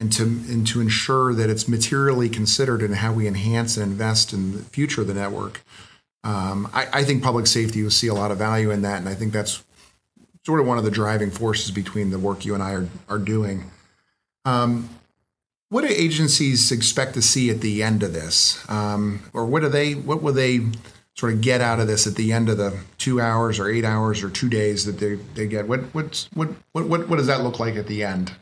and 0.00 0.12
to 0.12 0.22
and 0.22 0.66
to 0.66 0.80
ensure 0.80 1.34
that 1.34 1.50
it's 1.50 1.68
materially 1.68 2.28
considered 2.28 2.82
in 2.82 2.92
how 2.92 3.12
we 3.12 3.26
enhance 3.26 3.76
and 3.76 3.90
invest 3.90 4.32
in 4.32 4.52
the 4.52 4.62
future 4.62 5.00
of 5.00 5.06
the 5.06 5.14
network 5.14 5.62
um, 6.24 6.68
I, 6.72 6.86
I, 6.92 7.04
think 7.04 7.22
public 7.22 7.46
safety 7.46 7.82
will 7.82 7.90
see 7.90 8.08
a 8.08 8.14
lot 8.14 8.30
of 8.30 8.38
value 8.38 8.70
in 8.70 8.82
that, 8.82 8.98
and 8.98 9.08
I 9.08 9.14
think 9.14 9.32
that's 9.32 9.64
sort 10.44 10.60
of 10.60 10.66
one 10.66 10.76
of 10.76 10.84
the 10.84 10.90
driving 10.90 11.30
forces 11.30 11.70
between 11.70 12.10
the 12.10 12.18
work 12.18 12.44
you 12.44 12.54
and 12.54 12.62
I 12.62 12.72
are, 12.72 12.88
are 13.08 13.18
doing. 13.18 13.70
Um, 14.44 14.88
what 15.70 15.82
do 15.82 15.88
agencies 15.88 16.72
expect 16.72 17.14
to 17.14 17.22
see 17.22 17.50
at 17.50 17.60
the 17.60 17.82
end 17.82 18.02
of 18.02 18.14
this, 18.14 18.68
um, 18.68 19.22
or 19.32 19.46
what 19.46 19.60
do 19.62 19.68
they? 19.68 19.94
What 19.94 20.22
will 20.22 20.32
they 20.32 20.60
sort 21.14 21.32
of 21.32 21.40
get 21.40 21.60
out 21.60 21.78
of 21.78 21.86
this 21.86 22.06
at 22.06 22.16
the 22.16 22.32
end 22.32 22.48
of 22.48 22.58
the 22.58 22.78
two 22.96 23.20
hours 23.20 23.58
or 23.58 23.70
eight 23.70 23.84
hours 23.84 24.22
or 24.22 24.30
two 24.30 24.48
days 24.48 24.86
that 24.86 24.98
they, 24.98 25.14
they 25.34 25.46
get? 25.46 25.68
What 25.68 25.80
what's 25.94 26.28
what 26.34 26.48
what 26.72 26.86
what, 26.86 27.08
what 27.08 27.16
does 27.16 27.26
that 27.28 27.42
look 27.42 27.60
like 27.60 27.76
at 27.76 27.86
the 27.86 28.02
end? 28.02 28.32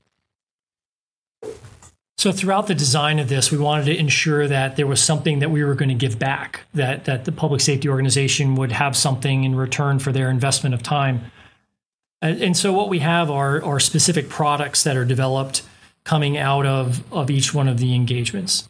So 2.18 2.32
throughout 2.32 2.66
the 2.66 2.74
design 2.74 3.18
of 3.18 3.28
this, 3.28 3.52
we 3.52 3.58
wanted 3.58 3.84
to 3.86 3.96
ensure 3.96 4.48
that 4.48 4.76
there 4.76 4.86
was 4.86 5.02
something 5.02 5.40
that 5.40 5.50
we 5.50 5.62
were 5.62 5.74
going 5.74 5.90
to 5.90 5.94
give 5.94 6.18
back, 6.18 6.62
that 6.72 7.04
that 7.04 7.26
the 7.26 7.32
public 7.32 7.60
safety 7.60 7.88
organization 7.88 8.56
would 8.56 8.72
have 8.72 8.96
something 8.96 9.44
in 9.44 9.54
return 9.54 9.98
for 9.98 10.12
their 10.12 10.30
investment 10.30 10.74
of 10.74 10.82
time. 10.82 11.30
And, 12.22 12.56
so 12.56 12.72
what 12.72 12.88
we 12.88 13.00
have 13.00 13.30
are 13.30 13.62
are 13.62 13.78
specific 13.78 14.30
products 14.30 14.82
that 14.84 14.96
are 14.96 15.04
developed 15.04 15.62
coming 16.04 16.38
out 16.38 16.64
of 16.64 17.12
of 17.12 17.30
each 17.30 17.52
one 17.52 17.68
of 17.68 17.78
the 17.78 17.94
engagements. 17.94 18.66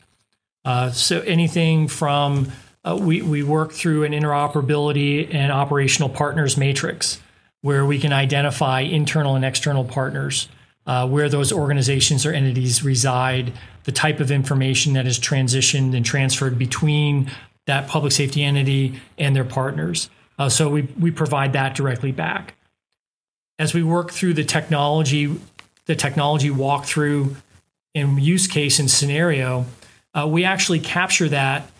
Uh, 0.65 0.91
so 0.91 1.21
anything 1.21 1.87
from 1.87 2.51
uh, 2.85 2.99
we 3.01 3.23
we 3.23 3.45
work 3.45 3.73
through 3.73 4.03
an 4.03 4.13
interoperability 4.13 5.33
and 5.33 5.53
operational 5.53 6.09
partners 6.09 6.57
matrix 6.57 7.21
where 7.63 7.87
we 7.87 8.01
can 8.01 8.13
identify 8.13 8.81
internal 8.81 9.37
and 9.37 9.45
external 9.45 9.85
partners 9.85 10.49
uh, 10.87 11.07
where 11.09 11.29
those 11.29 11.53
organizations 11.53 12.25
or 12.25 12.33
entities 12.33 12.85
reside, 12.85 13.53
the 13.85 13.93
type 13.93 14.21
of 14.21 14.31
information 14.31 14.93
that 14.95 15.07
is 15.07 15.19
transitioned 15.19 15.97
and 15.97 16.05
transferred 16.05 16.59
between 16.59 17.31
that 17.67 17.89
public 17.89 18.13
safety 18.13 18.45
entity 18.45 19.01
and 19.19 19.35
their 19.35 19.45
partners. 19.45 20.09
Uh, 20.39 20.49
so 20.49 20.69
we, 20.69 20.83
we 20.99 21.11
provide 21.11 21.53
that 21.55 21.75
directly 21.75 22.13
back. 22.13 22.55
As 23.59 23.75
we 23.75 23.83
work 23.83 24.13
through 24.13 24.35
the 24.35 24.45
technology, 24.45 25.41
the 25.87 25.97
technology 25.97 26.51
walkthrough 26.51 27.37
and 27.95 28.21
use 28.21 28.47
case 28.47 28.79
and 28.79 28.91
scenario, 28.91 29.65
uh, 30.15 30.27
we 30.29 30.45
actually 30.45 30.81
capture 30.81 31.29
that 31.29 31.71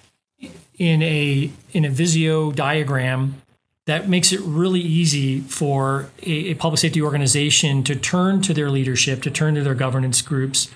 in 0.79 1.03
a 1.03 1.51
in 1.73 1.85
a 1.85 1.91
Visio 1.91 2.53
diagram 2.53 3.41
that 3.87 4.09
makes 4.09 4.33
it 4.33 4.41
really 4.41 4.81
easy 4.81 5.41
for 5.41 6.11
a, 6.23 6.51
a, 6.51 6.55
public 6.55 6.81
safety 6.81 7.01
organization 7.01 7.85
to 7.85 7.95
turn 7.95 8.43
to 8.43 8.53
their 8.53 8.69
leadership, 8.69 9.23
to 9.23 9.31
turn 9.31 9.55
to 9.55 9.63
their 9.63 9.75
governance 9.75 10.21
groups, 10.23 10.71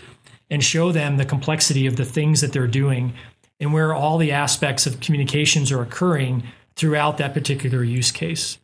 and 0.49 0.63
show 0.63 0.93
them 0.93 1.17
the 1.17 1.25
complexity 1.25 1.87
of 1.87 1.97
the 1.97 2.05
things 2.05 2.41
that 2.41 2.53
they're 2.53 2.67
doing 2.67 3.13
and 3.61 3.73
where 3.73 3.95
all 3.95 4.17
the 4.17 4.33
aspects 4.33 4.87
of 4.87 5.01
communications 5.01 5.71
are 5.71 5.83
occurring 5.83 6.43
throughout 6.77 7.19
that 7.19 7.35
particular 7.35 7.85
use 7.85 8.11
case. 8.11 8.59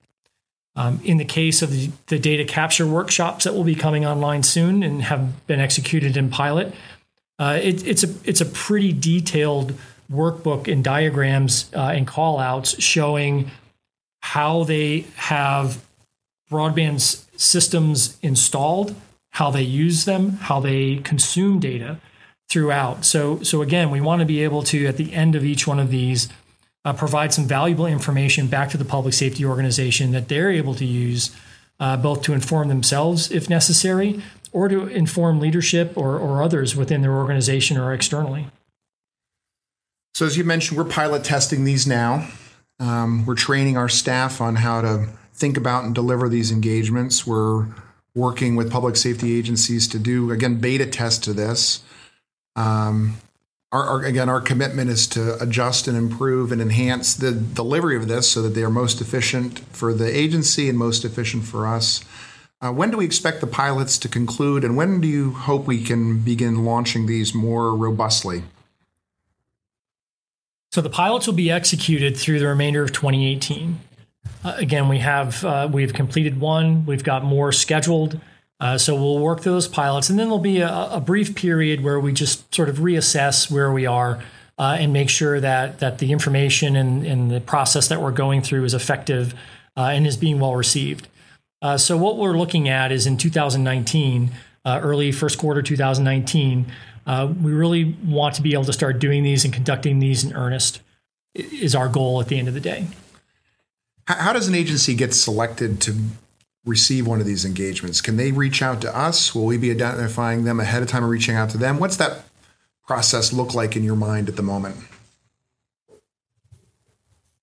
Um, 0.74 1.00
in 1.04 1.16
the 1.16 1.24
case 1.24 1.62
of 1.62 1.70
the, 1.70 1.90
the, 2.08 2.18
data 2.18 2.44
capture 2.44 2.86
workshops 2.86 3.44
that 3.44 3.54
will 3.54 3.64
be 3.64 3.74
coming 3.74 4.04
online 4.04 4.42
soon 4.42 4.82
and 4.82 5.02
have 5.02 5.46
been 5.46 5.58
executed 5.58 6.16
in 6.16 6.28
pilot, 6.28 6.74
uh, 7.38 7.58
it, 7.62 7.86
it's 7.86 8.04
a 8.04 8.08
it's 8.24 8.42
a 8.42 8.46
pretty 8.46 8.92
detailed 8.92 9.72
workbook 10.12 10.70
and 10.70 10.84
diagrams 10.84 11.70
uh, 11.74 11.92
and 11.94 12.06
callouts 12.06 12.80
showing 12.80 13.50
how 14.26 14.64
they 14.64 15.06
have 15.14 15.84
broadband 16.50 17.00
systems 17.38 18.18
installed, 18.22 18.92
how 19.30 19.52
they 19.52 19.62
use 19.62 20.04
them, 20.04 20.32
how 20.32 20.58
they 20.58 20.96
consume 20.96 21.60
data 21.60 22.00
throughout. 22.48 23.04
So, 23.04 23.40
so 23.44 23.62
again, 23.62 23.92
we 23.92 24.00
want 24.00 24.18
to 24.20 24.26
be 24.26 24.42
able 24.42 24.64
to, 24.64 24.86
at 24.86 24.96
the 24.96 25.12
end 25.12 25.36
of 25.36 25.44
each 25.44 25.68
one 25.68 25.78
of 25.78 25.90
these, 25.90 26.28
uh, 26.84 26.92
provide 26.92 27.32
some 27.32 27.44
valuable 27.44 27.86
information 27.86 28.48
back 28.48 28.68
to 28.70 28.76
the 28.76 28.84
public 28.84 29.14
safety 29.14 29.44
organization 29.44 30.10
that 30.10 30.26
they're 30.26 30.50
able 30.50 30.74
to 30.74 30.84
use 30.84 31.34
uh, 31.78 31.96
both 31.96 32.22
to 32.22 32.32
inform 32.32 32.66
themselves 32.68 33.30
if 33.30 33.48
necessary 33.48 34.20
or 34.50 34.66
to 34.66 34.88
inform 34.88 35.38
leadership 35.38 35.92
or, 35.96 36.18
or 36.18 36.42
others 36.42 36.74
within 36.74 37.02
their 37.02 37.14
organization 37.14 37.76
or 37.76 37.94
externally. 37.94 38.48
So, 40.14 40.26
as 40.26 40.36
you 40.36 40.42
mentioned, 40.42 40.78
we're 40.78 40.84
pilot 40.84 41.22
testing 41.22 41.62
these 41.62 41.86
now. 41.86 42.26
Um, 42.78 43.24
we're 43.26 43.34
training 43.34 43.76
our 43.76 43.88
staff 43.88 44.40
on 44.40 44.56
how 44.56 44.80
to 44.80 45.08
think 45.32 45.56
about 45.56 45.84
and 45.84 45.94
deliver 45.94 46.28
these 46.28 46.50
engagements. 46.50 47.26
We're 47.26 47.66
working 48.14 48.56
with 48.56 48.70
public 48.70 48.96
safety 48.96 49.38
agencies 49.38 49.86
to 49.88 49.98
do, 49.98 50.30
again, 50.30 50.56
beta 50.56 50.86
test 50.86 51.24
to 51.24 51.32
this. 51.32 51.82
Um, 52.54 53.18
our, 53.72 53.84
our, 53.84 54.04
again, 54.04 54.28
our 54.28 54.40
commitment 54.40 54.90
is 54.90 55.06
to 55.08 55.42
adjust 55.42 55.88
and 55.88 55.96
improve 55.96 56.52
and 56.52 56.62
enhance 56.62 57.14
the 57.14 57.32
delivery 57.32 57.96
of 57.96 58.08
this 58.08 58.30
so 58.30 58.40
that 58.42 58.50
they 58.50 58.62
are 58.62 58.70
most 58.70 59.00
efficient 59.00 59.58
for 59.70 59.92
the 59.92 60.16
agency 60.16 60.68
and 60.68 60.78
most 60.78 61.04
efficient 61.04 61.44
for 61.44 61.66
us. 61.66 62.02
Uh, 62.62 62.72
when 62.72 62.90
do 62.90 62.96
we 62.96 63.04
expect 63.04 63.42
the 63.42 63.46
pilots 63.46 63.98
to 63.98 64.08
conclude, 64.08 64.64
and 64.64 64.76
when 64.76 65.00
do 65.00 65.08
you 65.08 65.32
hope 65.32 65.66
we 65.66 65.82
can 65.82 66.20
begin 66.20 66.64
launching 66.64 67.06
these 67.06 67.34
more 67.34 67.74
robustly? 67.74 68.44
So 70.76 70.82
the 70.82 70.90
pilots 70.90 71.26
will 71.26 71.32
be 71.32 71.50
executed 71.50 72.18
through 72.18 72.38
the 72.38 72.48
remainder 72.48 72.82
of 72.82 72.92
2018. 72.92 73.80
Uh, 74.44 74.56
again, 74.58 74.90
we 74.90 74.98
have 74.98 75.42
uh, 75.42 75.70
we've 75.72 75.94
completed 75.94 76.38
one. 76.38 76.84
We've 76.84 77.02
got 77.02 77.24
more 77.24 77.50
scheduled. 77.50 78.20
Uh, 78.60 78.76
so 78.76 78.94
we'll 78.94 79.18
work 79.18 79.40
through 79.40 79.52
those 79.52 79.68
pilots, 79.68 80.10
and 80.10 80.18
then 80.18 80.26
there'll 80.26 80.38
be 80.38 80.58
a, 80.58 80.88
a 80.90 81.00
brief 81.00 81.34
period 81.34 81.82
where 81.82 81.98
we 81.98 82.12
just 82.12 82.54
sort 82.54 82.68
of 82.68 82.76
reassess 82.76 83.50
where 83.50 83.72
we 83.72 83.86
are 83.86 84.22
uh, 84.58 84.76
and 84.78 84.92
make 84.92 85.08
sure 85.08 85.40
that 85.40 85.78
that 85.78 85.96
the 85.96 86.12
information 86.12 86.76
and, 86.76 87.06
and, 87.06 87.30
the 87.30 87.40
process 87.40 87.88
that 87.88 88.02
we're 88.02 88.12
going 88.12 88.42
through 88.42 88.64
is 88.64 88.74
effective 88.74 89.32
uh, 89.78 89.88
and 89.94 90.06
is 90.06 90.18
being 90.18 90.38
well 90.38 90.56
received. 90.56 91.08
Uh, 91.62 91.78
so 91.78 91.96
what 91.96 92.18
we're 92.18 92.36
looking 92.36 92.68
at 92.68 92.92
is 92.92 93.06
in 93.06 93.16
2019, 93.16 94.30
early 94.66 95.10
first 95.10 95.38
quarter 95.38 95.62
2019, 95.62 96.66
uh, 97.06 97.32
we 97.40 97.52
really 97.52 97.96
want 98.04 98.34
to 98.34 98.42
be 98.42 98.52
able 98.52 98.64
to 98.64 98.72
start 98.72 98.98
doing 98.98 99.22
these 99.22 99.44
and 99.44 99.54
conducting 99.54 100.00
these 100.00 100.24
in 100.24 100.34
earnest 100.34 100.80
is 101.34 101.74
our 101.74 101.88
goal 101.88 102.20
at 102.20 102.28
the 102.28 102.38
end 102.38 102.48
of 102.48 102.54
the 102.54 102.60
day. 102.60 102.86
How 104.08 104.32
does 104.32 104.48
an 104.48 104.54
agency 104.54 104.94
get 104.94 105.14
selected 105.14 105.80
to 105.82 105.96
receive 106.64 107.06
one 107.06 107.20
of 107.20 107.26
these 107.26 107.44
engagements? 107.44 108.00
Can 108.00 108.16
they 108.16 108.32
reach 108.32 108.62
out 108.62 108.80
to 108.82 108.96
us? 108.96 109.34
Will 109.34 109.46
we 109.46 109.56
be 109.56 109.70
identifying 109.70 110.44
them 110.44 110.60
ahead 110.60 110.82
of 110.82 110.88
time 110.88 111.02
and 111.02 111.10
reaching 111.10 111.36
out 111.36 111.50
to 111.50 111.58
them? 111.58 111.78
What's 111.78 111.96
that 111.96 112.24
process 112.86 113.32
look 113.32 113.54
like 113.54 113.76
in 113.76 113.84
your 113.84 113.96
mind 113.96 114.28
at 114.28 114.36
the 114.36 114.42
moment? 114.42 114.76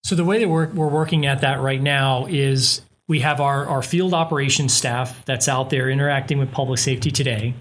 So 0.04 0.16
the 0.16 0.26
way 0.26 0.40
that 0.40 0.50
we're, 0.50 0.68
we're 0.68 0.90
working 0.90 1.26
at 1.26 1.42
that 1.42 1.62
right 1.62 1.82
now 1.82 2.26
is 2.26 2.82
we 3.08 3.22
have 3.22 3.40
our, 3.40 3.66
our 3.66 3.82
field 3.82 4.14
operations 4.14 4.74
staff 4.74 5.24
that's 5.26 5.48
out 5.48 5.70
there 5.70 5.90
interacting 5.90 6.40
with 6.40 6.52
public 6.52 6.80
safety 6.80 7.12
today. 7.12 7.54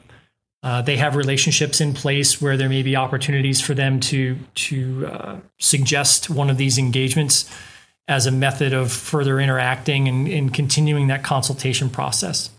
Uh, 0.62 0.80
they 0.80 0.96
have 0.96 1.16
relationships 1.16 1.80
in 1.80 1.92
place 1.92 2.40
where 2.40 2.56
there 2.56 2.68
may 2.68 2.82
be 2.82 2.94
opportunities 2.94 3.60
for 3.60 3.74
them 3.74 3.98
to 3.98 4.36
to 4.54 5.06
uh, 5.06 5.36
suggest 5.58 6.30
one 6.30 6.50
of 6.50 6.56
these 6.56 6.78
engagements 6.78 7.50
as 8.06 8.26
a 8.26 8.30
method 8.30 8.72
of 8.72 8.92
further 8.92 9.40
interacting 9.40 10.08
and, 10.08 10.28
and 10.28 10.54
continuing 10.54 11.08
that 11.08 11.24
consultation 11.24 11.90
process. 11.90 12.50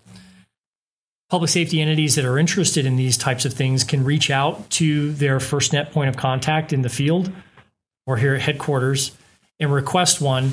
Public 1.30 1.50
safety 1.50 1.82
entities 1.82 2.16
that 2.16 2.26
are 2.26 2.38
interested 2.38 2.86
in 2.86 2.96
these 2.96 3.18
types 3.18 3.46
of 3.46 3.54
things 3.54 3.84
can 3.84 4.04
reach 4.04 4.30
out 4.30 4.70
to 4.70 5.14
their 5.14 5.40
FirstNet 5.40 5.92
point 5.92 6.10
of 6.10 6.18
contact 6.18 6.74
in 6.74 6.82
the 6.82 6.90
field 6.90 7.32
or 8.06 8.18
here 8.18 8.36
at 8.36 8.42
headquarters 8.42 9.12
and 9.60 9.72
request 9.72 10.22
one 10.22 10.52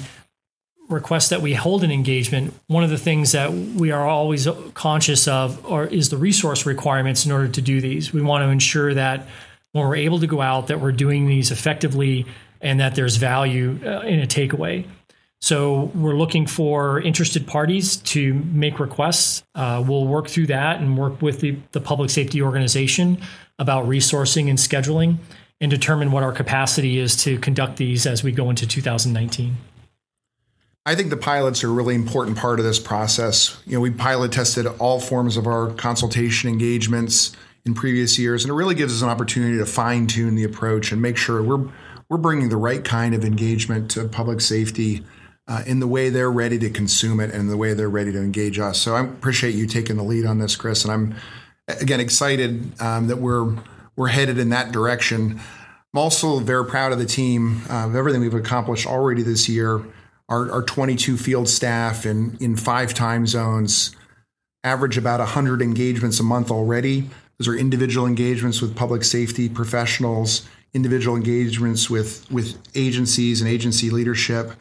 request 0.90 1.30
that 1.30 1.40
we 1.40 1.54
hold 1.54 1.84
an 1.84 1.90
engagement, 1.90 2.54
one 2.66 2.84
of 2.84 2.90
the 2.90 2.98
things 2.98 3.32
that 3.32 3.52
we 3.52 3.90
are 3.90 4.06
always 4.06 4.46
conscious 4.74 5.28
of 5.28 5.64
is 5.92 6.08
the 6.10 6.16
resource 6.16 6.66
requirements 6.66 7.24
in 7.24 7.32
order 7.32 7.48
to 7.48 7.62
do 7.62 7.80
these. 7.80 8.12
We 8.12 8.22
want 8.22 8.42
to 8.42 8.48
ensure 8.48 8.92
that 8.94 9.26
when 9.72 9.86
we're 9.86 9.96
able 9.96 10.20
to 10.20 10.26
go 10.26 10.40
out, 10.40 10.66
that 10.66 10.80
we're 10.80 10.92
doing 10.92 11.26
these 11.26 11.50
effectively 11.50 12.26
and 12.60 12.80
that 12.80 12.94
there's 12.94 13.16
value 13.16 13.78
uh, 13.84 14.00
in 14.00 14.20
a 14.20 14.26
takeaway. 14.26 14.86
So 15.40 15.90
we're 15.94 16.16
looking 16.16 16.46
for 16.46 17.00
interested 17.00 17.46
parties 17.46 17.96
to 17.96 18.34
make 18.34 18.78
requests. 18.78 19.42
Uh, 19.54 19.82
we'll 19.86 20.06
work 20.06 20.28
through 20.28 20.48
that 20.48 20.80
and 20.80 20.98
work 20.98 21.22
with 21.22 21.40
the, 21.40 21.56
the 21.72 21.80
public 21.80 22.10
safety 22.10 22.42
organization 22.42 23.18
about 23.58 23.86
resourcing 23.86 24.50
and 24.50 24.58
scheduling 24.58 25.16
and 25.60 25.70
determine 25.70 26.12
what 26.12 26.22
our 26.22 26.32
capacity 26.32 26.98
is 26.98 27.16
to 27.24 27.38
conduct 27.38 27.78
these 27.78 28.06
as 28.06 28.22
we 28.22 28.32
go 28.32 28.50
into 28.50 28.66
2019. 28.66 29.56
I 30.86 30.94
think 30.94 31.10
the 31.10 31.16
pilots 31.16 31.62
are 31.62 31.68
a 31.68 31.72
really 31.72 31.94
important 31.94 32.38
part 32.38 32.58
of 32.58 32.64
this 32.64 32.78
process. 32.78 33.62
You 33.66 33.74
know, 33.74 33.80
we 33.80 33.90
pilot 33.90 34.32
tested 34.32 34.66
all 34.66 34.98
forms 34.98 35.36
of 35.36 35.46
our 35.46 35.70
consultation 35.74 36.48
engagements 36.48 37.36
in 37.66 37.74
previous 37.74 38.18
years, 38.18 38.44
and 38.44 38.50
it 38.50 38.54
really 38.54 38.74
gives 38.74 38.94
us 38.94 39.02
an 39.02 39.10
opportunity 39.10 39.58
to 39.58 39.66
fine 39.66 40.06
tune 40.06 40.36
the 40.36 40.44
approach 40.44 40.90
and 40.90 41.02
make 41.02 41.16
sure 41.18 41.42
we're 41.42 41.68
we're 42.08 42.16
bringing 42.16 42.48
the 42.48 42.56
right 42.56 42.82
kind 42.82 43.14
of 43.14 43.24
engagement 43.24 43.90
to 43.92 44.08
public 44.08 44.40
safety 44.40 45.04
uh, 45.46 45.62
in 45.64 45.78
the 45.78 45.86
way 45.86 46.08
they're 46.08 46.32
ready 46.32 46.58
to 46.58 46.68
consume 46.68 47.20
it 47.20 47.32
and 47.32 47.48
the 47.48 47.56
way 47.56 47.72
they're 47.72 47.88
ready 47.88 48.10
to 48.10 48.18
engage 48.18 48.58
us. 48.58 48.80
So 48.80 48.96
I 48.96 49.04
appreciate 49.04 49.54
you 49.54 49.66
taking 49.66 49.96
the 49.96 50.02
lead 50.02 50.26
on 50.26 50.38
this, 50.38 50.56
Chris, 50.56 50.84
and 50.84 50.92
I'm 50.92 51.14
again 51.68 52.00
excited 52.00 52.80
um, 52.80 53.06
that 53.08 53.18
we're 53.18 53.54
we're 53.96 54.08
headed 54.08 54.38
in 54.38 54.48
that 54.48 54.72
direction. 54.72 55.40
I'm 55.92 55.98
also 55.98 56.38
very 56.38 56.64
proud 56.64 56.92
of 56.92 56.98
the 56.98 57.06
team 57.06 57.62
uh, 57.68 57.86
of 57.86 57.94
everything 57.94 58.22
we've 58.22 58.32
accomplished 58.32 58.86
already 58.86 59.22
this 59.22 59.46
year 59.46 59.84
our, 60.30 60.50
our 60.50 60.62
22 60.62 61.16
field 61.16 61.48
staff 61.48 62.06
in, 62.06 62.38
in 62.40 62.56
five 62.56 62.94
time 62.94 63.26
zones 63.26 63.94
average 64.62 64.96
about 64.96 65.20
100 65.20 65.60
engagements 65.60 66.20
a 66.20 66.22
month 66.22 66.50
already. 66.50 67.10
Those 67.38 67.48
are 67.48 67.56
individual 67.56 68.06
engagements 68.06 68.60
with 68.60 68.76
public 68.76 69.04
safety 69.04 69.48
professionals, 69.48 70.48
individual 70.72 71.16
engagements 71.16 71.90
with, 71.90 72.30
with 72.30 72.58
agencies 72.74 73.40
and 73.40 73.50
agency 73.50 73.90
leadership, 73.90 74.52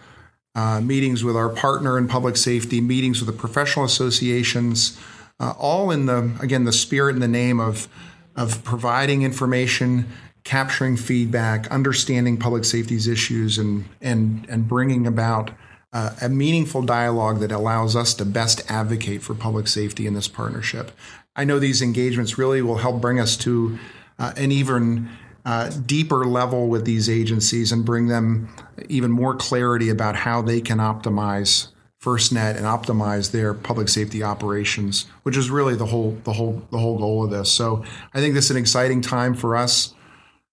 uh, 0.55 0.81
meetings 0.81 1.23
with 1.23 1.35
our 1.35 1.49
partner 1.49 1.97
in 1.97 2.07
public 2.07 2.37
safety, 2.37 2.81
meetings 2.81 3.19
with 3.19 3.27
the 3.27 3.39
professional 3.39 3.85
associations, 3.85 4.99
uh, 5.39 5.53
all 5.59 5.91
in 5.91 6.05
the, 6.05 6.35
again, 6.41 6.63
the 6.63 6.71
spirit 6.71 7.13
and 7.13 7.21
the 7.21 7.27
name 7.27 7.59
of, 7.59 7.87
of 8.35 8.63
providing 8.63 9.21
information, 9.21 10.05
capturing 10.49 10.97
feedback, 10.97 11.67
understanding 11.67 12.35
public 12.35 12.65
safety's 12.65 13.07
issues, 13.07 13.59
and 13.59 13.85
and 14.01 14.47
and 14.49 14.67
bringing 14.67 15.05
about 15.05 15.51
uh, 15.93 16.15
a 16.23 16.27
meaningful 16.27 16.81
dialogue 16.81 17.39
that 17.39 17.51
allows 17.51 17.95
us 17.95 18.15
to 18.15 18.25
best 18.25 18.59
advocate 18.67 19.21
for 19.21 19.35
public 19.35 19.67
safety 19.67 20.07
in 20.07 20.15
this 20.15 20.27
partnership. 20.27 20.91
I 21.35 21.43
know 21.43 21.59
these 21.59 21.83
engagements 21.83 22.39
really 22.39 22.63
will 22.63 22.77
help 22.77 22.99
bring 22.99 23.19
us 23.19 23.37
to 23.37 23.77
uh, 24.17 24.33
an 24.37 24.51
even 24.51 25.09
uh, 25.45 25.69
deeper 25.85 26.25
level 26.25 26.67
with 26.67 26.83
these 26.83 27.07
agencies 27.07 27.71
and 27.71 27.85
bring 27.85 28.07
them 28.07 28.49
even 28.87 29.11
more 29.11 29.35
clarity 29.35 29.89
about 29.89 30.15
how 30.15 30.41
they 30.41 30.61
can 30.61 30.79
optimize 30.79 31.67
FirstNet 32.01 32.55
and 32.55 32.65
optimize 32.65 33.31
their 33.31 33.53
public 33.53 33.87
safety 33.87 34.23
operations, 34.23 35.05
which 35.21 35.37
is 35.37 35.51
really 35.51 35.75
the 35.75 35.85
whole 35.85 36.17
the 36.23 36.33
whole 36.33 36.65
the 36.71 36.79
whole 36.79 36.97
goal 36.97 37.23
of 37.23 37.29
this. 37.29 37.51
So 37.51 37.85
I 38.15 38.19
think 38.19 38.33
this 38.33 38.45
is 38.45 38.51
an 38.51 38.57
exciting 38.57 39.01
time 39.01 39.35
for 39.35 39.55
us. 39.55 39.93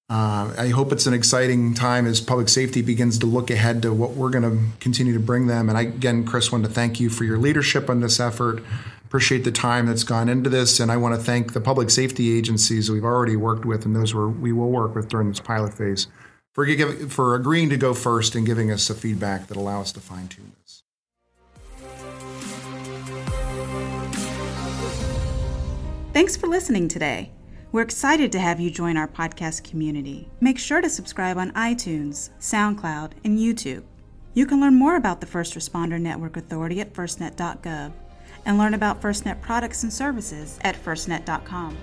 Uh, 0.09 0.55
I 0.57 0.69
hope 0.69 0.93
it's 0.93 1.07
an 1.07 1.15
exciting 1.15 1.75
time 1.75 2.07
as 2.07 2.21
public 2.21 2.49
safety 2.49 2.81
begins 2.81 3.19
to 3.19 3.27
look 3.27 3.51
ahead 3.51 3.83
to 3.83 3.93
what 3.93 4.13
we're 4.13 4.31
going 4.31 4.45
to 4.45 4.79
continue 4.79 5.13
to 5.15 5.19
bring 5.21 5.49
them. 5.49 5.69
And 5.69 5.77
I, 5.77 5.83
again, 5.83 6.25
Chris, 6.25 6.53
want 6.53 6.65
to 6.65 6.71
thank 6.71 7.01
you 7.01 7.11
for 7.11 7.25
your 7.25 7.39
leadership 7.39 7.91
on 7.91 8.01
this 8.01 8.21
effort. 8.21 8.63
Appreciate 9.05 9.43
the 9.43 9.51
time 9.51 9.87
that's 9.87 10.05
gone 10.05 10.29
into 10.29 10.49
this, 10.49 10.79
and 10.79 10.93
I 10.93 10.97
want 10.97 11.17
to 11.17 11.21
thank 11.21 11.55
the 11.55 11.61
public 11.61 11.91
safety 11.91 12.37
agencies 12.37 12.89
we've 12.91 13.05
already 13.05 13.35
worked 13.35 13.65
with, 13.65 13.85
and 13.85 13.97
those 13.97 14.15
we 14.15 14.53
will 14.53 14.71
work 14.71 14.95
with 14.95 15.09
during 15.09 15.29
this 15.29 15.41
pilot 15.41 15.75
phase, 15.75 16.07
for 16.53 16.67
for 17.09 17.35
agreeing 17.35 17.71
to 17.71 17.77
go 17.77 17.95
first 17.95 18.35
and 18.35 18.45
giving 18.45 18.71
us 18.71 18.89
the 18.89 18.95
feedback 18.95 19.47
that 19.47 19.57
allow 19.57 19.81
us 19.81 19.93
to 19.93 20.01
fine 20.01 20.27
tune 20.29 20.53
this. 20.61 20.83
Thanks 26.13 26.37
for 26.37 26.49
listening 26.49 26.89
today. 26.89 27.31
We're 27.73 27.83
excited 27.83 28.31
to 28.33 28.39
have 28.39 28.61
you 28.61 28.71
join 28.71 28.97
our 28.97 29.09
podcast 29.09 29.69
community. 29.69 30.31
Make 30.41 30.59
sure 30.59 30.81
to 30.81 30.89
subscribe 30.89 31.37
on 31.37 31.51
iTunes, 31.53 32.31
SoundCloud, 32.39 33.13
and 33.25 33.39
YouTube. 33.39 33.83
You 34.35 34.47
can 34.47 34.61
learn 34.61 34.75
more 34.75 34.97
about 34.97 35.21
the 35.21 35.27
First 35.27 35.55
Responder 35.55 36.01
Network 36.01 36.37
Authority 36.37 36.81
at 36.81 36.95
firstnet.gov 36.95 37.93
and 38.45 38.59
learn 38.59 38.75
about 38.75 39.03
FirstNet 39.03 39.41
products 39.41 39.83
and 39.83 39.93
services 39.93 40.59
at 40.63 40.77
firstnet.com. 40.77 41.77